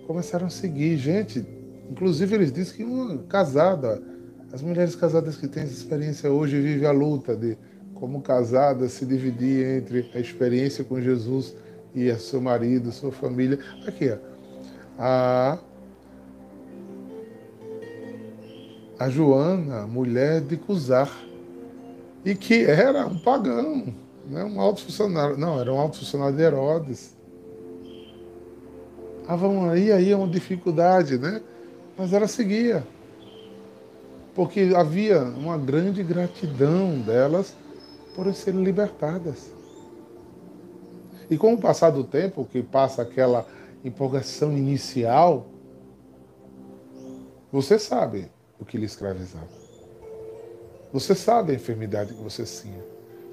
começaram 0.07 0.47
a 0.47 0.49
seguir. 0.49 0.97
Gente, 0.97 1.45
inclusive 1.91 2.33
eles 2.33 2.51
dizem 2.51 2.77
que 2.77 2.83
uma 2.83 3.19
casada 3.23 4.01
as 4.51 4.61
mulheres 4.61 4.95
casadas 4.95 5.37
que 5.37 5.47
têm 5.47 5.63
essa 5.63 5.73
experiência 5.73 6.31
hoje 6.31 6.59
vivem 6.59 6.87
a 6.87 6.91
luta 6.91 7.35
de, 7.35 7.57
como 7.93 8.21
casadas, 8.21 8.93
se 8.93 9.05
dividir 9.05 9.65
entre 9.77 10.09
a 10.13 10.19
experiência 10.19 10.83
com 10.83 11.01
Jesus 11.01 11.55
e 11.93 12.09
a 12.09 12.17
seu 12.17 12.41
marido, 12.41 12.91
sua 12.91 13.11
família. 13.11 13.59
Aqui, 13.87 14.11
ó. 14.11 14.17
A, 14.97 15.59
a 18.97 19.09
Joana, 19.09 19.85
mulher 19.85 20.41
de 20.41 20.55
Cusar, 20.55 21.11
e 22.23 22.33
que 22.33 22.63
era 22.63 23.05
um 23.05 23.19
pagão, 23.19 23.93
né? 24.29 24.43
um 24.43 24.59
alto 24.59 24.81
funcionário. 24.81 25.37
Não, 25.37 25.59
era 25.59 25.71
um 25.73 25.79
alto 25.79 25.97
funcionário 25.97 26.35
de 26.35 26.43
Herodes. 26.43 27.15
Vamos 29.27 29.69
aí, 29.71 29.91
aí 29.91 30.11
é 30.11 30.15
uma 30.15 30.27
dificuldade, 30.27 31.17
né? 31.17 31.41
Mas 31.97 32.13
ela 32.13 32.27
seguia 32.27 32.85
porque 34.35 34.73
havia 34.75 35.23
uma 35.23 35.57
grande 35.57 36.03
gratidão 36.03 36.99
delas 36.99 37.55
por 38.13 38.31
serem 38.33 38.63
libertadas. 38.63 39.49
E 41.29 41.37
com 41.37 41.53
o 41.53 41.57
passar 41.57 41.89
do 41.89 42.03
tempo, 42.03 42.45
que 42.51 42.61
passa 42.61 43.01
aquela 43.01 43.47
empolgação 43.83 44.55
inicial, 44.55 45.47
você 47.51 47.79
sabe 47.79 48.29
o 48.59 48.65
que 48.65 48.77
lhe 48.77 48.85
escravizava. 48.85 49.47
Você 50.91 51.15
sabe 51.15 51.53
a 51.53 51.55
enfermidade 51.55 52.13
que 52.13 52.21
você 52.21 52.43
tinha. 52.43 52.83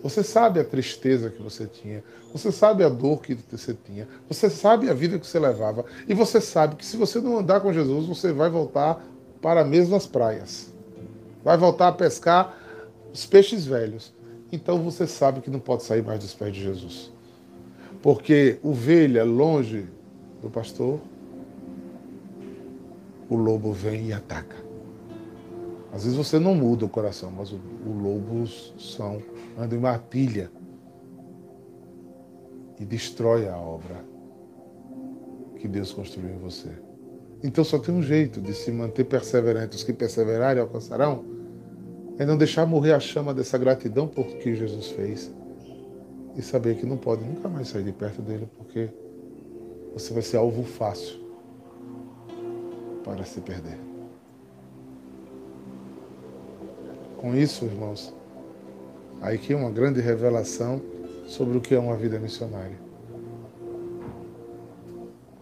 Você 0.03 0.23
sabe 0.23 0.61
a 0.61 0.65
tristeza 0.65 1.31
que 1.31 1.43
você 1.43 1.67
tinha. 1.67 2.03
Você 2.33 2.51
sabe 2.51 2.83
a 2.85 2.88
dor 2.88 3.21
que 3.21 3.35
você 3.35 3.75
tinha. 3.75 4.09
Você 4.29 4.49
sabe 4.49 4.88
a 4.88 4.95
vida 4.95 5.19
que 5.19 5.27
você 5.27 5.38
levava. 5.38 5.85
E 6.09 6.15
você 6.15 6.41
sabe 6.41 6.77
que 6.77 6.87
se 6.87 6.97
você 6.97 7.21
não 7.21 7.38
andar 7.38 7.61
com 7.61 7.73
Jesus, 7.73 8.07
você 8.07 8.33
vai 8.33 8.51
voltar 8.51 9.05
para 9.41 9.62
as 9.62 9.67
mesmas 9.67 10.07
praias 10.07 10.71
vai 11.44 11.57
voltar 11.57 11.88
a 11.88 11.92
pescar 11.92 12.57
os 13.12 13.26
peixes 13.26 13.66
velhos. 13.66 14.12
Então 14.50 14.83
você 14.83 15.07
sabe 15.07 15.40
que 15.40 15.50
não 15.50 15.61
pode 15.61 15.83
sair 15.83 16.02
mais 16.02 16.20
dos 16.20 16.35
pés 16.35 16.52
de 16.52 16.62
Jesus. 16.62 17.12
Porque 18.02 18.59
ovelha 18.62 19.24
longe 19.24 19.87
do 20.40 20.50
pastor, 20.50 21.00
o 23.28 23.37
lobo 23.37 23.72
vem 23.72 24.09
e 24.09 24.12
ataca. 24.12 24.57
Às 25.92 26.05
vezes 26.05 26.16
você 26.16 26.38
não 26.38 26.55
muda 26.55 26.85
o 26.85 26.88
coração, 26.88 27.31
mas 27.31 27.52
o, 27.52 27.61
o 27.87 27.92
lobo 27.92 28.46
são, 28.78 29.22
anda 29.59 29.74
em 29.74 29.78
uma 29.78 29.98
pilha 29.98 30.50
e 32.81 32.85
destrói 32.85 33.48
a 33.48 33.57
obra 33.57 34.05
que 35.59 35.68
Deus 35.68 35.92
construiu 35.92 36.35
em 36.35 36.38
você. 36.38 36.70
Então 37.42 37.64
só 37.64 37.78
tem 37.78 37.94
um 37.94 38.02
jeito 38.02 38.40
de 38.40 38.55
se 38.55 38.70
manter 38.70 39.05
perseverante. 39.05 39.76
Os 39.76 39.83
que 39.83 39.92
perseverarem 39.92 40.62
alcançarão. 40.62 41.24
É 42.18 42.24
não 42.24 42.37
deixar 42.37 42.66
morrer 42.66 42.92
a 42.92 43.00
chama 43.00 43.35
dessa 43.35 43.59
gratidão 43.59 44.07
por 44.07 44.26
que 44.26 44.55
Jesus 44.55 44.88
fez. 44.88 45.33
E 46.37 46.42
saber 46.42 46.76
que 46.76 46.87
não 46.87 46.96
pode 46.96 47.24
nunca 47.24 47.48
mais 47.48 47.68
sair 47.68 47.83
de 47.83 47.92
perto 47.92 48.22
dele, 48.22 48.48
porque 48.57 48.88
você 49.92 50.14
vai 50.14 50.22
ser 50.22 50.38
alvo 50.38 50.62
fácil 50.62 51.20
para 53.05 53.24
se 53.24 53.40
perder. 53.40 53.78
Com 57.18 57.35
isso, 57.35 57.66
irmãos, 57.66 58.14
aí 59.20 59.37
que 59.37 59.52
é 59.52 59.57
uma 59.57 59.70
grande 59.70 60.00
revelação 60.00 60.81
sobre 61.26 61.59
o 61.59 61.61
que 61.61 61.74
é 61.74 61.78
uma 61.78 61.96
vida 61.96 62.18
missionária. 62.18 62.81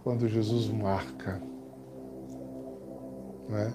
Quando 0.03 0.27
Jesus 0.27 0.67
marca 0.67 1.41
Né? 3.51 3.73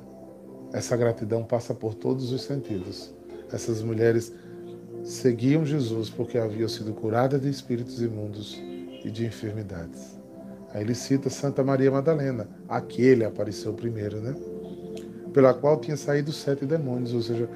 Essa 0.73 0.97
gratidão 0.97 1.45
passa 1.45 1.75
por 1.75 1.95
todos 1.95 2.33
os 2.33 2.43
sentidos. 2.43 3.15
Essas 3.53 3.83
mulheres 3.83 4.33
seguiam 5.05 5.65
Jesus 5.65 6.11
porque 6.11 6.39
haviam 6.39 6.69
sido 6.69 6.93
curadas 6.93 7.41
de 7.41 7.49
espíritos 7.49 8.03
imundos 8.03 8.61
e 9.05 9.11
de 9.11 9.27
enfermidades. 9.27 10.19
Aí 10.73 10.83
ele 10.83 10.95
cita 10.95 11.31
Santa 11.31 11.63
Maria 11.63 11.91
Madalena, 11.91 12.49
aquele 12.69 13.25
apareceu 13.25 13.73
primeiro, 13.73 14.21
né? 14.21 14.35
Pela 15.33 15.55
qual 15.55 15.79
tinha 15.79 15.97
saído 15.97 16.33
sete 16.33 16.65
demônios, 16.65 17.15
ou 17.15 17.23
seja, 17.23 17.49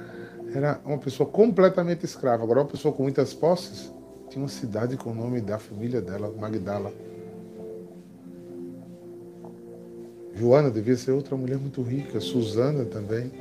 era 0.53 0.79
uma 0.85 0.97
pessoa 0.97 1.27
completamente 1.27 2.05
escrava. 2.05 2.43
Agora, 2.43 2.59
uma 2.61 2.67
pessoa 2.67 2.93
com 2.93 3.03
muitas 3.03 3.33
posses, 3.33 3.91
tinha 4.29 4.41
uma 4.41 4.47
cidade 4.47 4.95
com 4.95 5.11
o 5.11 5.15
nome 5.15 5.41
da 5.41 5.57
família 5.57 6.01
dela, 6.01 6.33
Magdala. 6.37 6.93
Joana 10.41 10.71
devia 10.71 10.97
ser 10.97 11.11
outra 11.11 11.37
mulher 11.37 11.59
muito 11.59 11.83
rica, 11.83 12.19
Susana 12.19 12.83
também. 12.83 13.31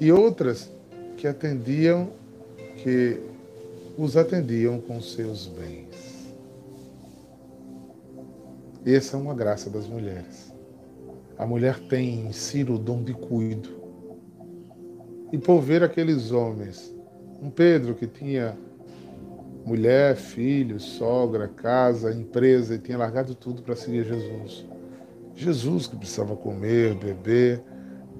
E 0.00 0.10
outras 0.10 0.70
que 1.18 1.28
atendiam, 1.28 2.08
que 2.82 3.20
os 3.98 4.16
atendiam 4.16 4.80
com 4.80 4.98
seus 5.02 5.46
bens. 5.46 6.32
Essa 8.86 9.18
é 9.18 9.20
uma 9.20 9.34
graça 9.34 9.68
das 9.68 9.86
mulheres. 9.86 10.50
A 11.36 11.44
mulher 11.44 11.78
tem 11.80 12.28
em 12.28 12.32
si 12.32 12.62
o 12.62 12.78
dom 12.78 13.02
de 13.02 13.12
cuido. 13.12 13.68
E 15.30 15.36
por 15.36 15.60
ver 15.60 15.82
aqueles 15.82 16.32
homens, 16.32 16.94
um 17.42 17.50
Pedro 17.50 17.94
que 17.94 18.06
tinha 18.06 18.56
mulher, 19.66 20.16
filho, 20.16 20.80
sogra, 20.80 21.46
casa, 21.46 22.10
empresa 22.10 22.74
e 22.74 22.78
tinha 22.78 22.96
largado 22.96 23.34
tudo 23.34 23.60
para 23.60 23.76
seguir 23.76 24.06
Jesus. 24.06 24.64
Jesus 25.34 25.86
que 25.86 25.96
precisava 25.96 26.36
comer, 26.36 26.94
beber, 26.94 27.62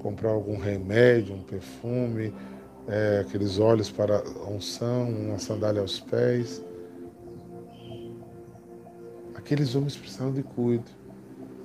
comprar 0.01 0.31
algum 0.31 0.59
remédio, 0.59 1.35
um 1.35 1.43
perfume, 1.43 2.35
é, 2.89 3.21
aqueles 3.21 3.59
olhos 3.59 3.91
para 3.91 4.23
unção, 4.49 5.09
uma 5.09 5.39
sandália 5.39 5.81
aos 5.81 6.01
pés. 6.01 6.63
Aqueles 9.35 9.75
homens 9.75 9.97
precisavam 9.97 10.33
de 10.33 10.43
cuido. 10.43 10.91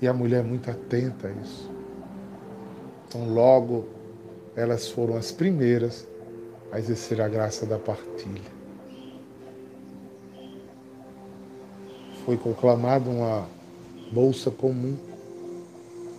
E 0.01 0.07
a 0.07 0.13
mulher 0.13 0.43
muito 0.43 0.69
atenta 0.69 1.27
a 1.27 1.31
isso. 1.31 1.69
Então, 3.07 3.27
logo, 3.33 3.87
elas 4.55 4.87
foram 4.87 5.17
as 5.17 5.31
primeiras 5.31 6.07
a 6.71 6.79
exercer 6.79 7.19
a 7.19 7.27
graça 7.27 7.65
da 7.65 7.77
partilha. 7.77 8.59
Foi 12.23 12.37
conclamada 12.37 13.09
uma 13.09 13.47
bolsa 14.11 14.51
comum 14.51 15.08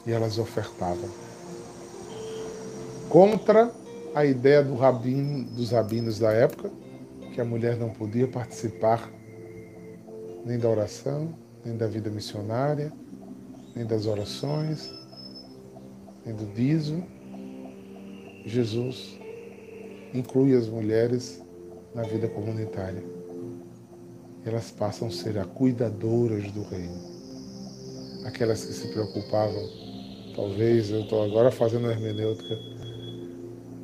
e 0.07 0.13
elas 0.13 0.39
ofertavam. 0.39 1.09
Contra 3.09 3.71
a 4.15 4.25
ideia 4.25 4.63
do 4.63 4.75
rabino, 4.75 5.45
dos 5.51 5.71
rabinos 5.71 6.19
da 6.19 6.33
época, 6.33 6.71
que 7.35 7.41
a 7.41 7.45
mulher 7.45 7.77
não 7.77 7.91
podia 7.91 8.27
participar 8.27 9.11
nem 10.45 10.59
da 10.59 10.69
oração, 10.69 11.35
nem 11.65 11.77
da 11.77 11.87
vida 11.87 12.11
missionária, 12.11 12.93
nem 13.75 13.85
das 13.85 14.07
orações, 14.07 14.93
nem 16.25 16.35
do 16.35 16.47
dízimo. 16.55 17.07
Jesus 18.45 19.19
inclui 20.15 20.57
as 20.57 20.67
mulheres 20.67 21.43
na 21.95 22.03
vida 22.03 22.29
comunitária. 22.29 23.03
Elas 24.45 24.71
passam 24.71 25.09
a 25.09 25.11
ser 25.11 25.39
a 25.39 25.45
cuidadoras 25.45 26.51
do 26.53 26.63
reino. 26.63 26.99
Aquelas 28.25 28.65
que 28.65 28.73
se 28.73 28.89
preocupavam, 28.89 29.63
talvez, 30.35 30.91
eu 30.91 31.01
estou 31.01 31.23
agora 31.23 31.51
fazendo 31.51 31.89
a 31.89 31.91
hermenêutica, 31.91 32.59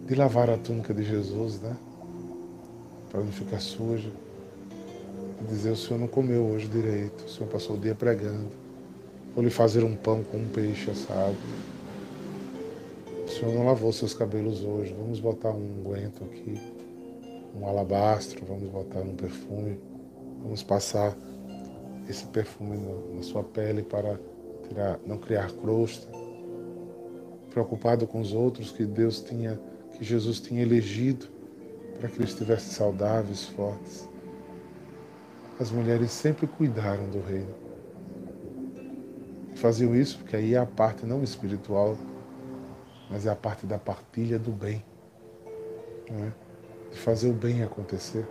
de 0.06 0.14
lavar 0.14 0.48
a 0.48 0.56
túnica 0.56 0.94
de 0.94 1.02
Jesus, 1.02 1.61
né? 1.61 1.76
Para 3.11 3.20
não 3.20 3.32
ficar 3.32 3.61
suja. 3.61 4.11
E 5.40 5.44
dizer, 5.48 5.70
o 5.70 5.76
senhor 5.76 5.98
não 5.98 6.06
comeu 6.06 6.44
hoje 6.46 6.68
direito, 6.68 7.24
o 7.26 7.28
senhor 7.28 7.48
passou 7.50 7.76
o 7.76 7.78
dia 7.78 7.94
pregando. 7.94 8.48
Vou 9.35 9.44
lhe 9.44 9.50
fazer 9.50 9.85
um 9.85 9.94
pão 9.94 10.22
com 10.22 10.38
um 10.38 10.48
peixe 10.48 10.90
assado. 10.90 11.37
O 13.26 13.28
senhor 13.28 13.54
não 13.54 13.66
lavou 13.66 13.92
seus 13.92 14.14
cabelos 14.14 14.62
hoje, 14.62 14.94
vamos 14.94 15.20
botar 15.20 15.50
um 15.50 15.80
unguento 15.80 16.24
aqui, 16.24 16.59
um 17.54 17.66
alabastro, 17.66 18.44
vamos 18.46 18.70
botar 18.70 19.00
um 19.00 19.14
perfume, 19.14 19.78
vamos 20.42 20.62
passar 20.62 21.16
esse 22.09 22.24
perfume 22.26 22.78
na 23.14 23.22
sua 23.22 23.42
pele 23.42 23.82
para 23.82 24.18
tirar, 24.68 24.98
não 25.04 25.18
criar 25.18 25.50
crosta. 25.52 26.06
Preocupado 27.56 28.06
com 28.06 28.20
os 28.20 28.34
outros 28.34 28.70
que 28.70 28.84
Deus 28.84 29.18
tinha 29.18 29.58
que 29.92 30.04
Jesus 30.04 30.40
tinha 30.40 30.60
elegido 30.60 31.26
para 31.98 32.06
que 32.06 32.18
eles 32.18 32.32
estivessem 32.32 32.70
saudáveis, 32.70 33.46
fortes. 33.46 34.06
As 35.58 35.70
mulheres 35.70 36.10
sempre 36.10 36.46
cuidaram 36.46 37.08
do 37.08 37.18
reino. 37.18 37.54
Faziam 39.54 39.96
isso 39.96 40.18
porque 40.18 40.36
aí 40.36 40.52
é 40.52 40.58
a 40.58 40.66
parte 40.66 41.06
não 41.06 41.22
espiritual, 41.22 41.96
mas 43.10 43.24
é 43.24 43.30
a 43.30 43.34
parte 43.34 43.64
da 43.64 43.78
partilha 43.78 44.38
do 44.38 44.52
bem. 44.52 44.84
É? 46.10 46.32
De 46.92 46.98
fazer 46.98 47.30
o 47.30 47.32
bem 47.32 47.62
acontecer. 47.62 48.28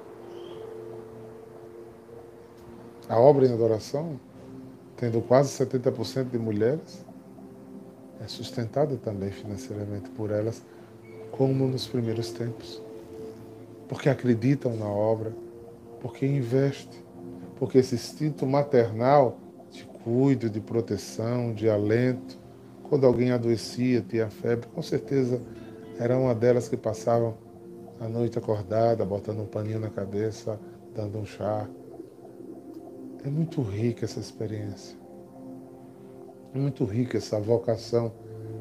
A 3.09 3.19
obra 3.19 3.47
em 3.47 3.51
adoração, 3.51 4.19
tendo 4.95 5.19
quase 5.19 5.49
70% 5.49 6.29
de 6.29 6.37
mulheres, 6.37 7.03
é 8.23 8.27
sustentada 8.27 8.95
também 8.97 9.31
financeiramente 9.31 10.09
por 10.11 10.31
elas 10.31 10.61
como 11.31 11.67
nos 11.67 11.87
primeiros 11.87 12.31
tempos. 12.31 12.81
Porque 13.87 14.09
acreditam 14.09 14.75
na 14.75 14.87
obra, 14.87 15.33
porque 16.01 16.25
investem, 16.25 16.99
porque 17.57 17.77
esse 17.77 17.95
instinto 17.95 18.45
maternal 18.45 19.37
de 19.71 19.83
cuido, 20.03 20.49
de 20.49 20.59
proteção, 20.59 21.53
de 21.53 21.69
alento, 21.69 22.37
quando 22.89 23.05
alguém 23.05 23.31
adoecia, 23.31 24.01
tinha 24.01 24.29
febre, 24.29 24.67
com 24.73 24.81
certeza 24.81 25.41
era 25.99 26.17
uma 26.17 26.35
delas 26.35 26.67
que 26.67 26.77
passavam 26.77 27.35
a 27.99 28.07
noite 28.07 28.37
acordada, 28.37 29.05
botando 29.05 29.39
um 29.39 29.45
paninho 29.45 29.79
na 29.79 29.89
cabeça, 29.89 30.59
dando 30.93 31.17
um 31.17 31.25
chá. 31.25 31.67
É 33.23 33.29
muito 33.29 33.61
rica 33.61 34.05
essa 34.05 34.19
experiência. 34.19 35.04
É 36.55 36.57
muito 36.57 36.85
rica 36.85 37.17
essa 37.17 37.37
vocação 37.37 38.13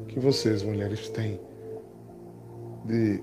que 0.09 0.19
vocês, 0.19 0.61
mulheres, 0.61 1.07
têm 1.07 1.39
de 2.83 3.21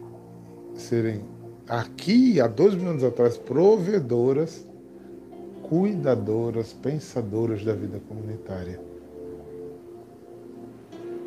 serem, 0.75 1.21
aqui, 1.69 2.41
há 2.41 2.47
dois 2.47 2.75
mil 2.75 2.89
anos 2.89 3.05
atrás, 3.05 3.37
provedoras, 3.37 4.67
cuidadoras, 5.65 6.73
pensadoras 6.73 7.63
da 7.63 7.75
vida 7.75 8.01
comunitária. 8.09 8.81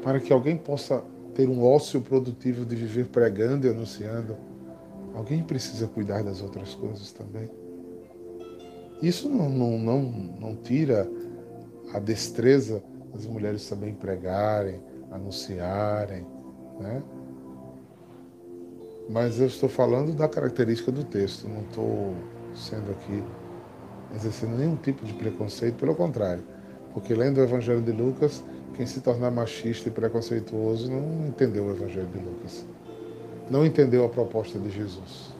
Para 0.02 0.20
que 0.20 0.34
alguém 0.34 0.58
possa 0.58 1.04
ter 1.36 1.48
um 1.48 1.64
ócio 1.64 2.02
produtivo 2.02 2.66
de 2.66 2.76
viver 2.76 3.06
pregando 3.06 3.68
e 3.68 3.70
anunciando, 3.70 4.36
alguém 5.14 5.44
precisa 5.44 5.86
cuidar 5.86 6.24
das 6.24 6.42
outras 6.42 6.74
coisas 6.74 7.12
também. 7.12 7.48
Isso 9.04 9.30
não, 9.30 9.48
não, 9.48 9.78
não, 9.78 10.02
não 10.02 10.56
tira 10.56 11.08
a 11.94 12.00
destreza 12.00 12.82
das 13.15 13.25
mulheres 13.25 13.67
também 13.67 13.93
pregarem, 13.93 14.80
anunciarem, 15.12 16.25
né? 16.80 17.01
Mas 19.10 19.39
eu 19.39 19.47
estou 19.47 19.69
falando 19.69 20.13
da 20.13 20.28
característica 20.28 20.91
do 20.91 21.04
texto, 21.04 21.47
não 21.47 21.62
estou 21.62 22.13
sendo 22.54 22.91
aqui 22.91 23.23
exercendo 24.15 24.58
nenhum 24.58 24.75
tipo 24.75 25.05
de 25.05 25.13
preconceito, 25.13 25.76
pelo 25.76 25.95
contrário. 25.95 26.43
Porque 26.93 27.13
lendo 27.13 27.38
o 27.38 27.43
Evangelho 27.43 27.82
de 27.82 27.91
Lucas, 27.91 28.43
quem 28.76 28.86
se 28.86 29.01
tornar 29.01 29.32
machista 29.32 29.89
e 29.89 29.91
preconceituoso 29.91 30.89
não 30.91 31.28
entendeu 31.28 31.66
o 31.66 31.72
Evangelho 31.72 32.07
de 32.07 32.20
Lucas. 32.20 32.66
Não 33.49 33.66
entendeu 33.66 34.05
a 34.05 34.09
proposta 34.09 34.57
de 34.57 34.70
Jesus. 34.70 35.34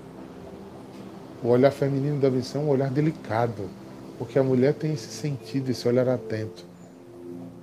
O 1.44 1.48
olhar 1.48 1.72
feminino 1.72 2.20
da 2.20 2.30
missão 2.30 2.62
é 2.62 2.66
um 2.66 2.70
olhar 2.70 2.90
delicado, 2.90 3.70
porque 4.18 4.38
a 4.38 4.44
mulher 4.44 4.74
tem 4.74 4.94
esse 4.94 5.10
sentido, 5.10 5.70
esse 5.70 5.88
olhar 5.88 6.08
atento. 6.08 6.66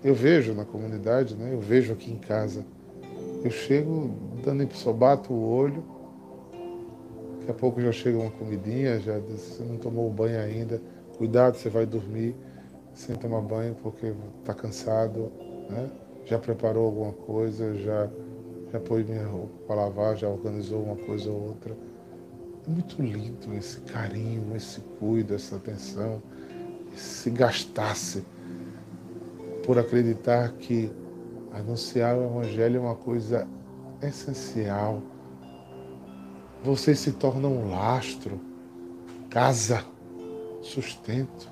Eu 0.05 0.15
vejo 0.15 0.53
na 0.53 0.65
comunidade, 0.65 1.35
né? 1.37 1.53
eu 1.53 1.61
vejo 1.61 1.93
aqui 1.93 2.11
em 2.11 2.19
casa. 2.19 2.65
Eu 3.45 3.51
chego 3.51 4.11
dando 4.45 4.67
bato 4.95 5.33
o 5.33 5.49
olho, 5.49 5.85
Daqui 7.43 7.51
a 7.51 7.55
pouco 7.55 7.81
já 7.81 7.91
chega 7.91 8.17
uma 8.17 8.31
comidinha, 8.31 9.01
já 9.01 9.19
diz, 9.19 9.41
você 9.41 9.65
não 9.65 9.77
tomou 9.77 10.09
banho 10.09 10.39
ainda, 10.39 10.81
cuidado, 11.19 11.57
você 11.57 11.69
vai 11.69 11.85
dormir 11.85 12.37
sem 12.95 13.17
tomar 13.17 13.41
banho 13.41 13.75
porque 13.83 14.15
está 14.39 14.55
cansado, 14.55 15.33
né? 15.69 15.91
já 16.25 16.39
preparou 16.39 16.87
alguma 16.87 17.13
coisa, 17.13 17.75
já, 17.75 18.09
já 18.73 18.79
pôs 18.79 19.05
minha 19.05 19.27
roupa 19.27 19.53
para 19.67 19.75
lavar, 19.75 20.17
já 20.17 20.29
organizou 20.29 20.85
uma 20.85 20.95
coisa 20.95 21.33
ou 21.33 21.49
outra. 21.49 21.77
É 22.65 22.71
muito 22.71 23.03
lindo 23.03 23.53
esse 23.55 23.81
carinho, 23.81 24.55
esse 24.55 24.81
cuido, 25.01 25.35
essa 25.35 25.57
atenção, 25.57 26.23
se 26.95 27.29
gastasse 27.29 28.23
por 29.65 29.79
acreditar 29.79 30.53
que 30.53 30.91
Anunciar 31.53 32.17
o 32.17 32.25
Evangelho 32.25 32.79
é 32.79 32.81
uma 32.81 32.95
coisa 32.95 33.47
essencial. 34.01 35.03
Vocês 36.65 36.99
se 36.99 37.13
tornam 37.13 37.53
um 37.53 37.71
lastro, 37.71 38.41
casa, 39.29 39.85
sustento. 40.63 41.51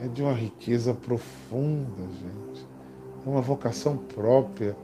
É 0.00 0.06
de 0.06 0.22
uma 0.22 0.34
riqueza 0.34 0.94
profunda, 0.94 2.02
gente. 2.02 2.64
É 3.26 3.28
uma 3.28 3.40
vocação 3.40 3.96
própria. 3.96 4.76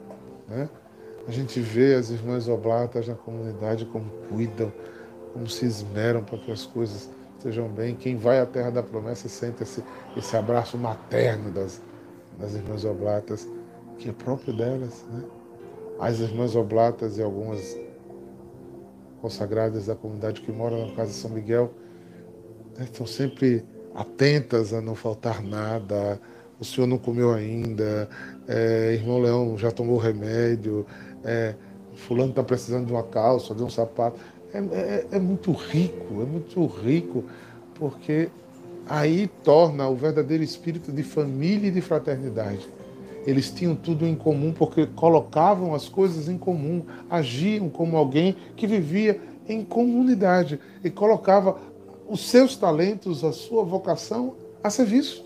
Né? 0.48 0.68
A 1.28 1.30
gente 1.30 1.60
vê 1.60 1.94
as 1.94 2.10
irmãs 2.10 2.48
oblatas 2.48 3.06
na 3.06 3.14
comunidade 3.14 3.84
como 3.86 4.10
cuidam, 4.28 4.72
como 5.32 5.48
se 5.48 5.64
esmeram 5.64 6.24
para 6.24 6.38
que 6.38 6.50
as 6.50 6.66
coisas 6.66 7.08
estejam 7.44 7.68
bem. 7.68 7.94
Quem 7.94 8.16
vai 8.16 8.40
à 8.40 8.46
terra 8.46 8.70
da 8.70 8.82
promessa 8.82 9.28
sente 9.28 9.62
esse, 9.62 9.84
esse 10.16 10.34
abraço 10.34 10.78
materno 10.78 11.50
das, 11.50 11.80
das 12.38 12.54
irmãs 12.54 12.84
oblatas, 12.84 13.46
que 13.98 14.08
é 14.08 14.12
próprio 14.12 14.56
delas. 14.56 15.04
Né? 15.12 15.22
As 16.00 16.20
irmãs 16.20 16.56
oblatas 16.56 17.18
e 17.18 17.22
algumas 17.22 17.78
consagradas 19.20 19.86
da 19.86 19.94
comunidade 19.94 20.40
que 20.40 20.50
moram 20.50 20.86
na 20.86 20.94
Casa 20.94 21.10
de 21.10 21.16
São 21.16 21.30
Miguel 21.30 21.70
né, 22.78 22.84
estão 22.84 23.06
sempre 23.06 23.64
atentas 23.94 24.72
a 24.72 24.80
não 24.80 24.94
faltar 24.94 25.42
nada. 25.42 26.18
O 26.58 26.64
senhor 26.64 26.86
não 26.86 26.98
comeu 26.98 27.32
ainda, 27.32 28.08
é, 28.48 28.94
irmão 28.94 29.20
Leão 29.20 29.58
já 29.58 29.70
tomou 29.70 29.98
remédio, 29.98 30.86
é, 31.24 31.54
fulano 31.94 32.30
está 32.30 32.42
precisando 32.42 32.86
de 32.86 32.92
uma 32.92 33.02
calça, 33.02 33.54
de 33.54 33.62
um 33.62 33.68
sapato. 33.68 34.18
É, 34.54 34.58
é, 34.58 35.06
é 35.16 35.18
muito 35.18 35.50
rico, 35.50 36.22
é 36.22 36.24
muito 36.24 36.64
rico, 36.64 37.24
porque 37.74 38.30
aí 38.86 39.26
torna 39.42 39.88
o 39.88 39.96
verdadeiro 39.96 40.44
espírito 40.44 40.92
de 40.92 41.02
família 41.02 41.66
e 41.66 41.72
de 41.72 41.80
fraternidade. 41.80 42.68
Eles 43.26 43.50
tinham 43.50 43.74
tudo 43.74 44.06
em 44.06 44.14
comum 44.14 44.52
porque 44.52 44.86
colocavam 44.86 45.74
as 45.74 45.88
coisas 45.88 46.28
em 46.28 46.38
comum, 46.38 46.84
agiam 47.10 47.68
como 47.68 47.96
alguém 47.96 48.36
que 48.54 48.64
vivia 48.64 49.20
em 49.48 49.64
comunidade 49.64 50.60
e 50.84 50.90
colocava 50.90 51.58
os 52.08 52.30
seus 52.30 52.56
talentos, 52.56 53.24
a 53.24 53.32
sua 53.32 53.64
vocação 53.64 54.36
a 54.62 54.70
serviço. 54.70 55.24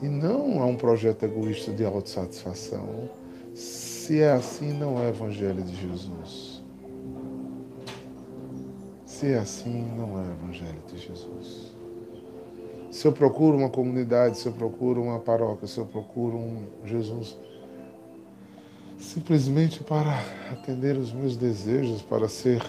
E 0.00 0.08
não 0.08 0.62
há 0.62 0.64
um 0.64 0.76
projeto 0.76 1.24
egoísta 1.24 1.72
de 1.72 1.84
autossatisfação. 1.84 3.19
Se 4.10 4.20
é 4.20 4.32
assim, 4.32 4.72
não 4.72 5.00
é 5.00 5.08
Evangelho 5.08 5.62
de 5.62 5.72
Jesus. 5.72 6.64
Se 9.06 9.28
é 9.28 9.38
assim, 9.38 9.84
não 9.96 10.18
é 10.18 10.32
Evangelho 10.32 10.82
de 10.88 10.98
Jesus. 10.98 11.72
Se 12.90 13.06
eu 13.06 13.12
procuro 13.12 13.56
uma 13.56 13.70
comunidade, 13.70 14.36
se 14.36 14.48
eu 14.48 14.52
procuro 14.52 15.00
uma 15.00 15.20
paróquia, 15.20 15.68
se 15.68 15.78
eu 15.78 15.86
procuro 15.86 16.36
um 16.36 16.66
Jesus, 16.84 17.38
simplesmente 18.98 19.84
para 19.84 20.18
atender 20.50 20.96
os 20.96 21.12
meus 21.12 21.36
desejos, 21.36 22.02
para 22.02 22.28
ser 22.28 22.60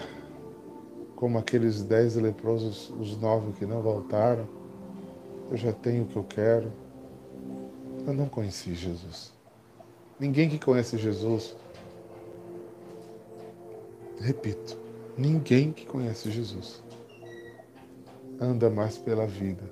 como 1.16 1.38
aqueles 1.38 1.82
dez 1.82 2.14
leprosos, 2.14 2.88
os 3.00 3.20
nove 3.20 3.50
que 3.54 3.66
não 3.66 3.82
voltaram, 3.82 4.46
eu 5.50 5.56
já 5.56 5.72
tenho 5.72 6.04
o 6.04 6.06
que 6.06 6.14
eu 6.14 6.22
quero. 6.22 6.72
Eu 8.06 8.12
não 8.12 8.28
conheci 8.28 8.76
Jesus. 8.76 9.41
Ninguém 10.18 10.48
que 10.48 10.58
conhece 10.58 10.96
Jesus, 10.98 11.56
repito, 14.20 14.78
ninguém 15.16 15.72
que 15.72 15.84
conhece 15.84 16.30
Jesus 16.30 16.82
anda 18.40 18.68
mais 18.68 18.98
pela 18.98 19.26
vida 19.26 19.62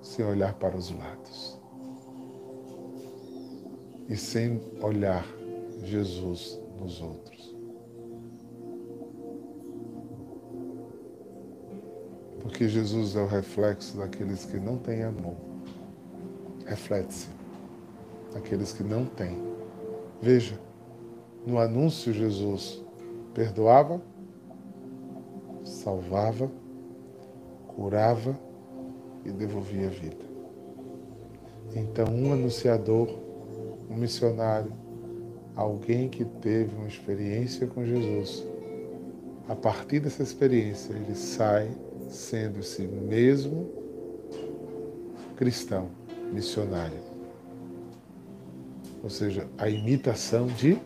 sem 0.00 0.24
olhar 0.24 0.54
para 0.54 0.76
os 0.76 0.90
lados 0.90 1.58
e 4.08 4.16
sem 4.16 4.60
olhar 4.80 5.26
Jesus 5.82 6.58
nos 6.78 7.00
outros. 7.00 7.56
Porque 12.40 12.68
Jesus 12.68 13.16
é 13.16 13.20
o 13.20 13.26
reflexo 13.26 13.96
daqueles 13.98 14.44
que 14.44 14.58
não 14.58 14.78
têm 14.78 15.02
amor. 15.02 15.36
Reflete-se 16.64 17.28
daqueles 18.32 18.72
que 18.72 18.82
não 18.82 19.04
têm. 19.04 19.57
Veja, 20.20 20.58
no 21.46 21.58
anúncio, 21.58 22.12
Jesus 22.12 22.84
perdoava, 23.32 24.02
salvava, 25.64 26.50
curava 27.68 28.36
e 29.24 29.30
devolvia 29.30 29.86
a 29.86 29.90
vida. 29.90 30.28
Então, 31.74 32.06
um 32.08 32.32
anunciador, 32.32 33.08
um 33.88 33.94
missionário, 33.94 34.72
alguém 35.54 36.08
que 36.08 36.24
teve 36.24 36.74
uma 36.74 36.88
experiência 36.88 37.66
com 37.68 37.84
Jesus, 37.84 38.44
a 39.48 39.54
partir 39.54 40.00
dessa 40.00 40.22
experiência, 40.22 40.92
ele 40.92 41.14
sai 41.14 41.70
sendo 42.08 42.58
esse 42.58 42.82
mesmo 42.82 43.70
cristão, 45.36 45.88
missionário 46.32 47.17
ou 49.02 49.10
seja, 49.10 49.48
a 49.56 49.68
imitação 49.68 50.46
de 50.46 50.78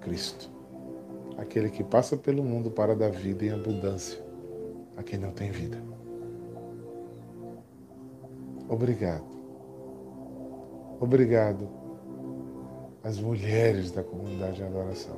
Cristo. 0.00 0.50
Aquele 1.36 1.70
que 1.70 1.82
passa 1.82 2.16
pelo 2.16 2.44
mundo 2.44 2.70
para 2.70 2.94
dar 2.94 3.10
vida 3.10 3.44
em 3.44 3.50
abundância 3.50 4.22
a 4.96 5.02
quem 5.02 5.18
não 5.18 5.32
tem 5.32 5.50
vida. 5.50 5.82
Obrigado. 8.68 9.24
Obrigado 11.00 11.68
às 13.02 13.18
mulheres 13.18 13.90
da 13.90 14.02
comunidade 14.02 14.56
de 14.56 14.62
adoração. 14.62 15.16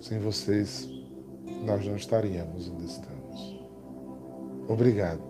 Sem 0.00 0.18
vocês, 0.18 0.88
nós 1.64 1.86
não 1.86 1.96
estaríamos 1.96 2.68
onde 2.68 2.84
estamos. 2.84 3.60
Obrigado 4.68 5.22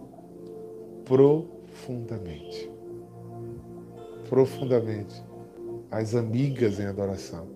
profundamente 1.04 2.75
profundamente 4.28 5.22
as 5.90 6.14
amigas 6.14 6.78
em 6.78 6.86
adoração, 6.86 7.48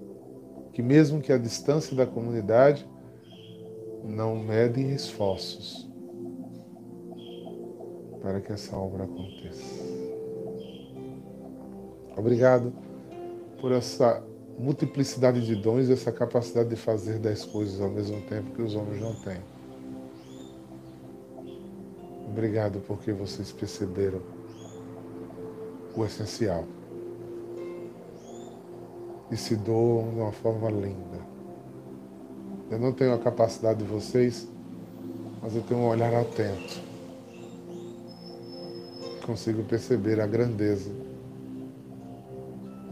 que 0.72 0.82
mesmo 0.82 1.20
que 1.20 1.32
a 1.32 1.38
distância 1.38 1.96
da 1.96 2.06
comunidade 2.06 2.88
não 4.04 4.36
medem 4.36 4.94
esforços 4.94 5.88
para 8.22 8.40
que 8.40 8.52
essa 8.52 8.76
obra 8.76 9.04
aconteça. 9.04 9.90
Obrigado 12.16 12.72
por 13.60 13.72
essa 13.72 14.22
multiplicidade 14.58 15.44
de 15.44 15.56
dons 15.56 15.88
e 15.88 15.92
essa 15.92 16.12
capacidade 16.12 16.68
de 16.68 16.76
fazer 16.76 17.18
dez 17.18 17.44
coisas 17.44 17.80
ao 17.80 17.88
mesmo 17.88 18.20
tempo 18.22 18.50
que 18.52 18.62
os 18.62 18.74
homens 18.74 19.00
não 19.00 19.14
têm. 19.14 19.40
Obrigado 22.28 22.80
porque 22.86 23.12
vocês 23.12 23.50
perceberam 23.52 24.20
o 25.96 26.04
essencial. 26.04 26.64
E 29.30 29.36
se 29.36 29.56
doam 29.56 30.10
de 30.10 30.20
uma 30.20 30.32
forma 30.32 30.70
linda. 30.70 31.20
Eu 32.70 32.78
não 32.78 32.92
tenho 32.92 33.14
a 33.14 33.18
capacidade 33.18 33.80
de 33.80 33.84
vocês, 33.84 34.46
mas 35.42 35.54
eu 35.54 35.62
tenho 35.62 35.80
um 35.80 35.88
olhar 35.88 36.12
atento. 36.14 36.80
Consigo 39.24 39.62
perceber 39.64 40.20
a 40.20 40.26
grandeza 40.26 40.90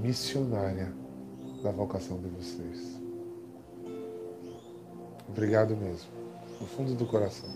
missionária 0.01 0.93
da 1.63 1.71
vocação 1.71 2.19
de 2.19 2.29
vocês. 2.29 3.01
Obrigado 5.29 5.77
mesmo, 5.77 6.09
do 6.61 6.67
fundo 6.67 6.95
do 6.95 7.07
coração. 7.07 7.51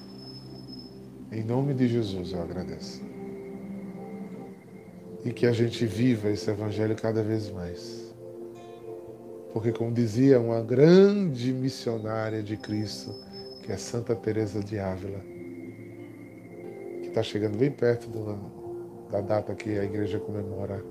Em 1.30 1.42
nome 1.42 1.74
de 1.74 1.88
Jesus 1.88 2.32
eu 2.32 2.42
agradeço 2.42 3.11
e 5.24 5.32
que 5.32 5.46
a 5.46 5.52
gente 5.52 5.86
viva 5.86 6.30
esse 6.30 6.50
evangelho 6.50 6.96
cada 6.96 7.22
vez 7.22 7.50
mais. 7.50 8.12
Porque, 9.52 9.70
como 9.70 9.92
dizia 9.92 10.40
uma 10.40 10.62
grande 10.62 11.52
missionária 11.52 12.42
de 12.42 12.56
Cristo, 12.56 13.14
que 13.62 13.70
é 13.70 13.76
Santa 13.76 14.14
Teresa 14.14 14.60
de 14.60 14.78
Ávila, 14.78 15.20
que 17.02 17.08
está 17.08 17.22
chegando 17.22 17.58
bem 17.58 17.70
perto 17.70 18.08
do, 18.08 19.08
da 19.10 19.20
data 19.20 19.54
que 19.54 19.78
a 19.78 19.84
igreja 19.84 20.18
comemora 20.18 20.82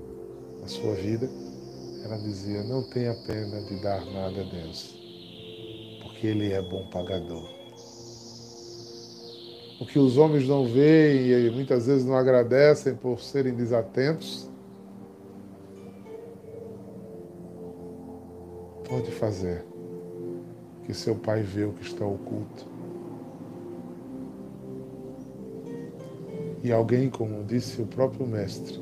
a 0.62 0.68
sua 0.68 0.94
vida, 0.94 1.28
ela 2.04 2.16
dizia: 2.18 2.62
Não 2.62 2.82
tenha 2.82 3.14
pena 3.26 3.60
de 3.62 3.82
dar 3.82 4.04
nada 4.06 4.40
a 4.40 4.44
Deus, 4.44 4.96
porque 6.02 6.28
Ele 6.28 6.52
é 6.52 6.62
bom 6.62 6.88
pagador 6.88 7.61
o 9.82 9.84
que 9.84 9.98
os 9.98 10.16
homens 10.16 10.46
não 10.46 10.64
veem 10.64 11.28
e 11.44 11.50
muitas 11.50 11.88
vezes 11.88 12.04
não 12.04 12.14
agradecem 12.14 12.94
por 12.94 13.18
serem 13.20 13.52
desatentos, 13.52 14.48
pode 18.88 19.10
fazer 19.10 19.64
que 20.84 20.94
seu 20.94 21.16
pai 21.16 21.42
vê 21.42 21.64
o 21.64 21.72
que 21.72 21.82
está 21.82 22.06
oculto. 22.06 22.64
E 26.62 26.70
alguém, 26.70 27.10
como 27.10 27.42
disse 27.42 27.82
o 27.82 27.86
próprio 27.86 28.24
mestre, 28.24 28.80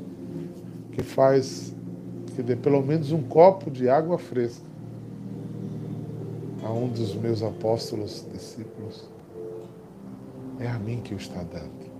que 0.91 1.01
faz 1.01 1.73
que 2.35 2.43
dê 2.43 2.55
pelo 2.55 2.83
menos 2.83 3.11
um 3.11 3.23
copo 3.23 3.71
de 3.71 3.89
água 3.89 4.19
fresca 4.19 4.63
a 6.63 6.71
um 6.71 6.87
dos 6.87 7.15
meus 7.15 7.41
apóstolos 7.41 8.23
discípulos, 8.31 9.09
é 10.61 10.67
a 10.67 10.77
mim 10.77 11.01
que 11.01 11.15
o 11.15 11.17
está 11.17 11.41
dando. 11.41 11.91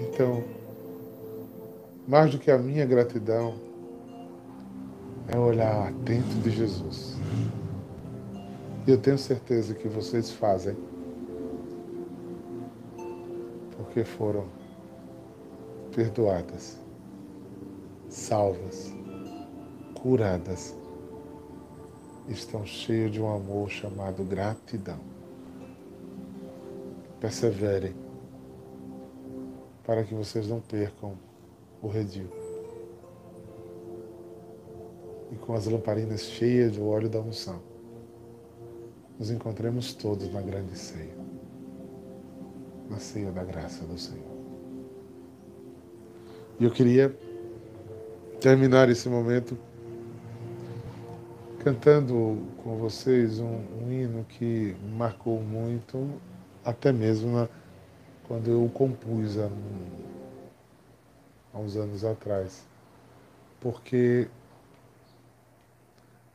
Então, 0.00 0.44
mais 2.06 2.30
do 2.30 2.38
que 2.38 2.50
a 2.50 2.56
minha 2.56 2.86
gratidão, 2.86 3.54
é 5.26 5.36
olhar 5.36 5.88
atento 5.88 6.34
de 6.42 6.50
Jesus. 6.50 7.16
E 8.86 8.90
eu 8.90 8.98
tenho 8.98 9.18
certeza 9.18 9.74
que 9.74 9.88
vocês 9.88 10.30
fazem 10.30 10.76
porque 13.76 14.04
foram 14.04 14.46
perdoadas, 15.94 16.78
salvas, 18.08 18.94
curadas, 20.00 20.74
estão 22.28 22.64
cheios 22.64 23.10
de 23.10 23.20
um 23.20 23.30
amor 23.30 23.68
chamado 23.68 24.22
gratidão. 24.22 25.07
Perseverem 27.20 27.94
para 29.84 30.04
que 30.04 30.14
vocês 30.14 30.46
não 30.46 30.60
percam 30.60 31.18
o 31.80 31.88
redil. 31.88 32.28
E 35.32 35.36
com 35.36 35.54
as 35.54 35.66
lamparinas 35.66 36.22
cheias 36.22 36.76
do 36.76 36.86
óleo 36.86 37.08
da 37.08 37.20
unção, 37.20 37.60
nos 39.18 39.30
encontremos 39.30 39.94
todos 39.94 40.32
na 40.32 40.40
grande 40.40 40.78
ceia, 40.78 41.16
na 42.88 42.98
ceia 42.98 43.30
da 43.32 43.42
graça 43.42 43.84
do 43.84 43.98
Senhor. 43.98 44.38
E 46.60 46.64
eu 46.64 46.70
queria 46.70 47.16
terminar 48.40 48.88
esse 48.88 49.08
momento 49.08 49.56
cantando 51.64 52.38
com 52.62 52.76
vocês 52.76 53.40
um, 53.40 53.60
um 53.82 53.92
hino 53.92 54.24
que 54.24 54.76
marcou 54.96 55.40
muito, 55.40 56.20
até 56.68 56.92
mesmo 56.92 57.32
na, 57.32 57.48
quando 58.26 58.50
eu 58.50 58.70
compus 58.74 59.38
há, 59.38 59.48
há 61.54 61.58
uns 61.58 61.76
anos 61.76 62.04
atrás. 62.04 62.66
Porque 63.58 64.28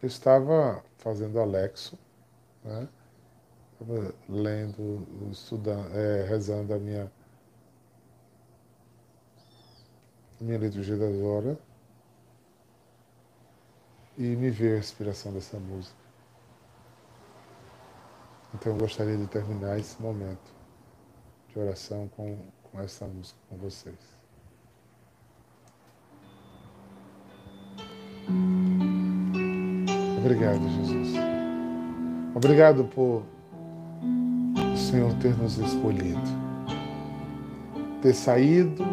eu 0.01 0.07
estava 0.07 0.83
fazendo 0.97 1.39
Alexo, 1.39 1.97
né? 2.63 2.87
estava 3.73 4.13
lendo, 4.27 5.07
estudando, 5.31 5.95
é, 5.95 6.25
rezando 6.25 6.73
a 6.73 6.79
minha, 6.79 7.11
a 10.41 10.43
minha 10.43 10.57
liturgia 10.57 10.97
das 10.97 11.15
horas 11.21 11.57
e 14.17 14.35
me 14.35 14.49
veio 14.49 14.75
a 14.75 14.79
inspiração 14.79 15.31
dessa 15.31 15.59
música. 15.59 16.02
Então 18.53 18.73
eu 18.73 18.77
gostaria 18.77 19.17
de 19.17 19.27
terminar 19.27 19.79
esse 19.79 20.01
momento 20.01 20.53
de 21.49 21.59
oração 21.59 22.09
com, 22.15 22.37
com 22.63 22.79
essa 22.79 23.05
música 23.05 23.39
com 23.49 23.57
vocês. 23.57 23.95
Obrigado, 30.19 30.61
Jesus. 30.69 31.13
Obrigado 32.35 32.85
por 32.85 33.23
o 34.73 34.77
Senhor 34.77 35.13
ter 35.15 35.35
nos 35.37 35.57
escolhido, 35.57 36.21
ter 38.01 38.13
saído 38.13 38.83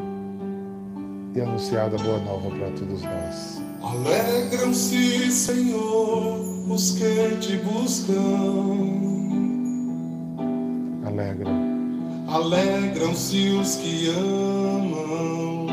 e 1.34 1.40
anunciado 1.40 1.96
a 1.96 1.98
boa 2.02 2.18
nova 2.18 2.50
para 2.50 2.70
todos 2.72 3.02
nós. 3.02 3.62
Alegram-se, 3.80 5.30
Senhor, 5.30 6.40
os 6.68 6.92
que 6.92 7.36
te 7.40 7.56
buscam. 7.58 8.89
Alegram. 11.20 12.24
Alegram-se 12.28 13.50
os 13.50 13.76
que 13.76 14.08
amam 14.08 15.66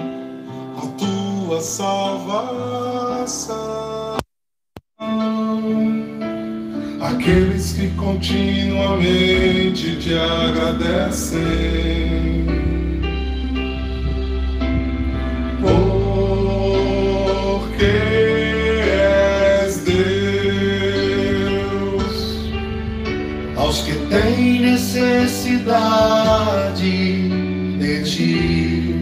a 0.78 0.82
tua 0.98 1.62
salvação. 1.62 3.56
Aqueles 7.00 7.72
que 7.74 7.90
continuamente 7.92 9.96
te 9.98 10.16
agradecem. 10.16 12.27
Necessidade 25.28 26.80
de 27.78 28.04
ti. 28.04 28.96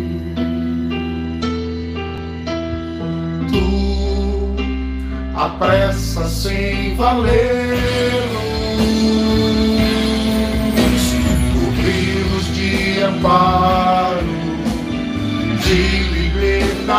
Tu 3.52 4.56
apressa 5.36 6.28
sem 6.28 6.96
valê-los, 6.96 7.36
cobri-los 11.54 12.46
de 12.56 13.04
amparo, 13.04 14.26
de 15.64 15.84
libertação. 16.16 16.96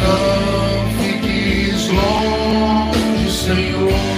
Não 0.00 0.88
fiques 0.96 1.88
longe. 1.90 3.02
Senhor, 3.30 4.11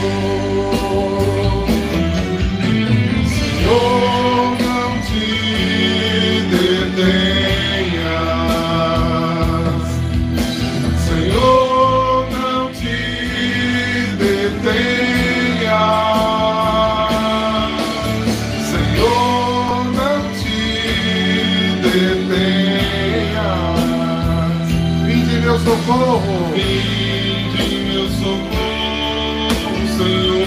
meu 25.44 25.58
socorro. 25.58 26.52
Vinde 26.54 27.84
meu 27.84 28.08
socorro, 28.08 29.50
Senhor. 29.96 30.46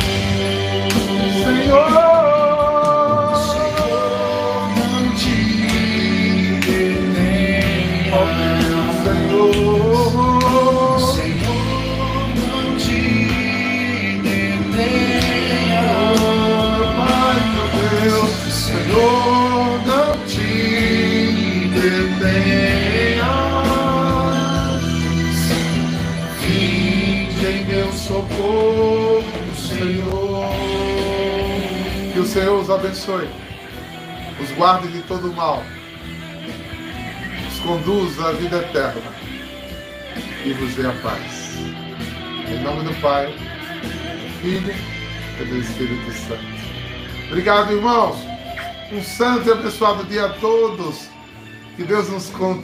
Senhor. 1.43 1.87
Senhor, 1.93 2.16
Senhor 32.37 32.61
os 32.61 32.69
abençoe, 32.69 33.27
os 34.39 34.51
guarde 34.51 34.89
de 34.89 35.01
todo 35.07 35.33
mal, 35.33 35.63
os 37.47 37.59
conduza 37.61 38.27
à 38.27 38.31
vida 38.33 38.57
eterna 38.57 39.01
e 40.45 40.53
vos 40.53 40.75
dê 40.75 40.85
a 40.85 40.93
paz. 41.01 41.57
Em 42.47 42.61
nome 42.61 42.83
do 42.83 42.93
Pai, 43.01 43.25
do 43.33 44.39
Filho 44.39 44.71
e 45.41 45.45
do 45.45 45.57
Espírito 45.57 46.11
Santo. 46.11 46.45
Obrigado, 47.27 47.73
irmãos. 47.73 48.17
Um 48.91 49.01
santo 49.01 49.49
e 49.49 49.51
abençoado 49.53 50.03
dia 50.03 50.25
a 50.25 50.33
todos. 50.33 51.09
Que 51.75 51.85
Deus 51.85 52.07
nos 52.07 52.29
con- 52.29 52.63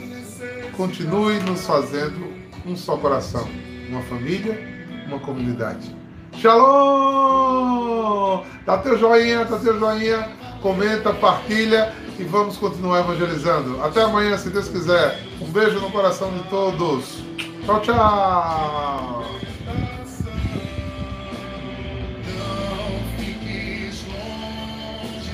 continue 0.76 1.40
nos 1.40 1.66
fazendo 1.66 2.32
um 2.64 2.76
só 2.76 2.96
coração, 2.96 3.48
uma 3.88 4.02
família, 4.02 4.56
uma 5.08 5.18
comunidade. 5.18 6.03
Shalom! 6.44 8.44
Dá 8.66 8.76
teu 8.76 8.98
joinha, 8.98 9.46
dá 9.46 9.56
teu 9.56 9.78
joinha, 9.78 10.28
comenta, 10.60 11.10
partilha 11.14 11.94
e 12.18 12.24
vamos 12.24 12.58
continuar 12.58 13.00
evangelizando. 13.00 13.82
Até 13.82 14.02
amanhã, 14.02 14.36
se 14.36 14.50
Deus 14.50 14.68
quiser. 14.68 15.22
Um 15.40 15.46
beijo 15.46 15.80
no 15.80 15.90
coração 15.90 16.30
de 16.34 16.42
todos. 16.50 17.24
Tchau, 17.64 17.80
tchau! 17.80 19.24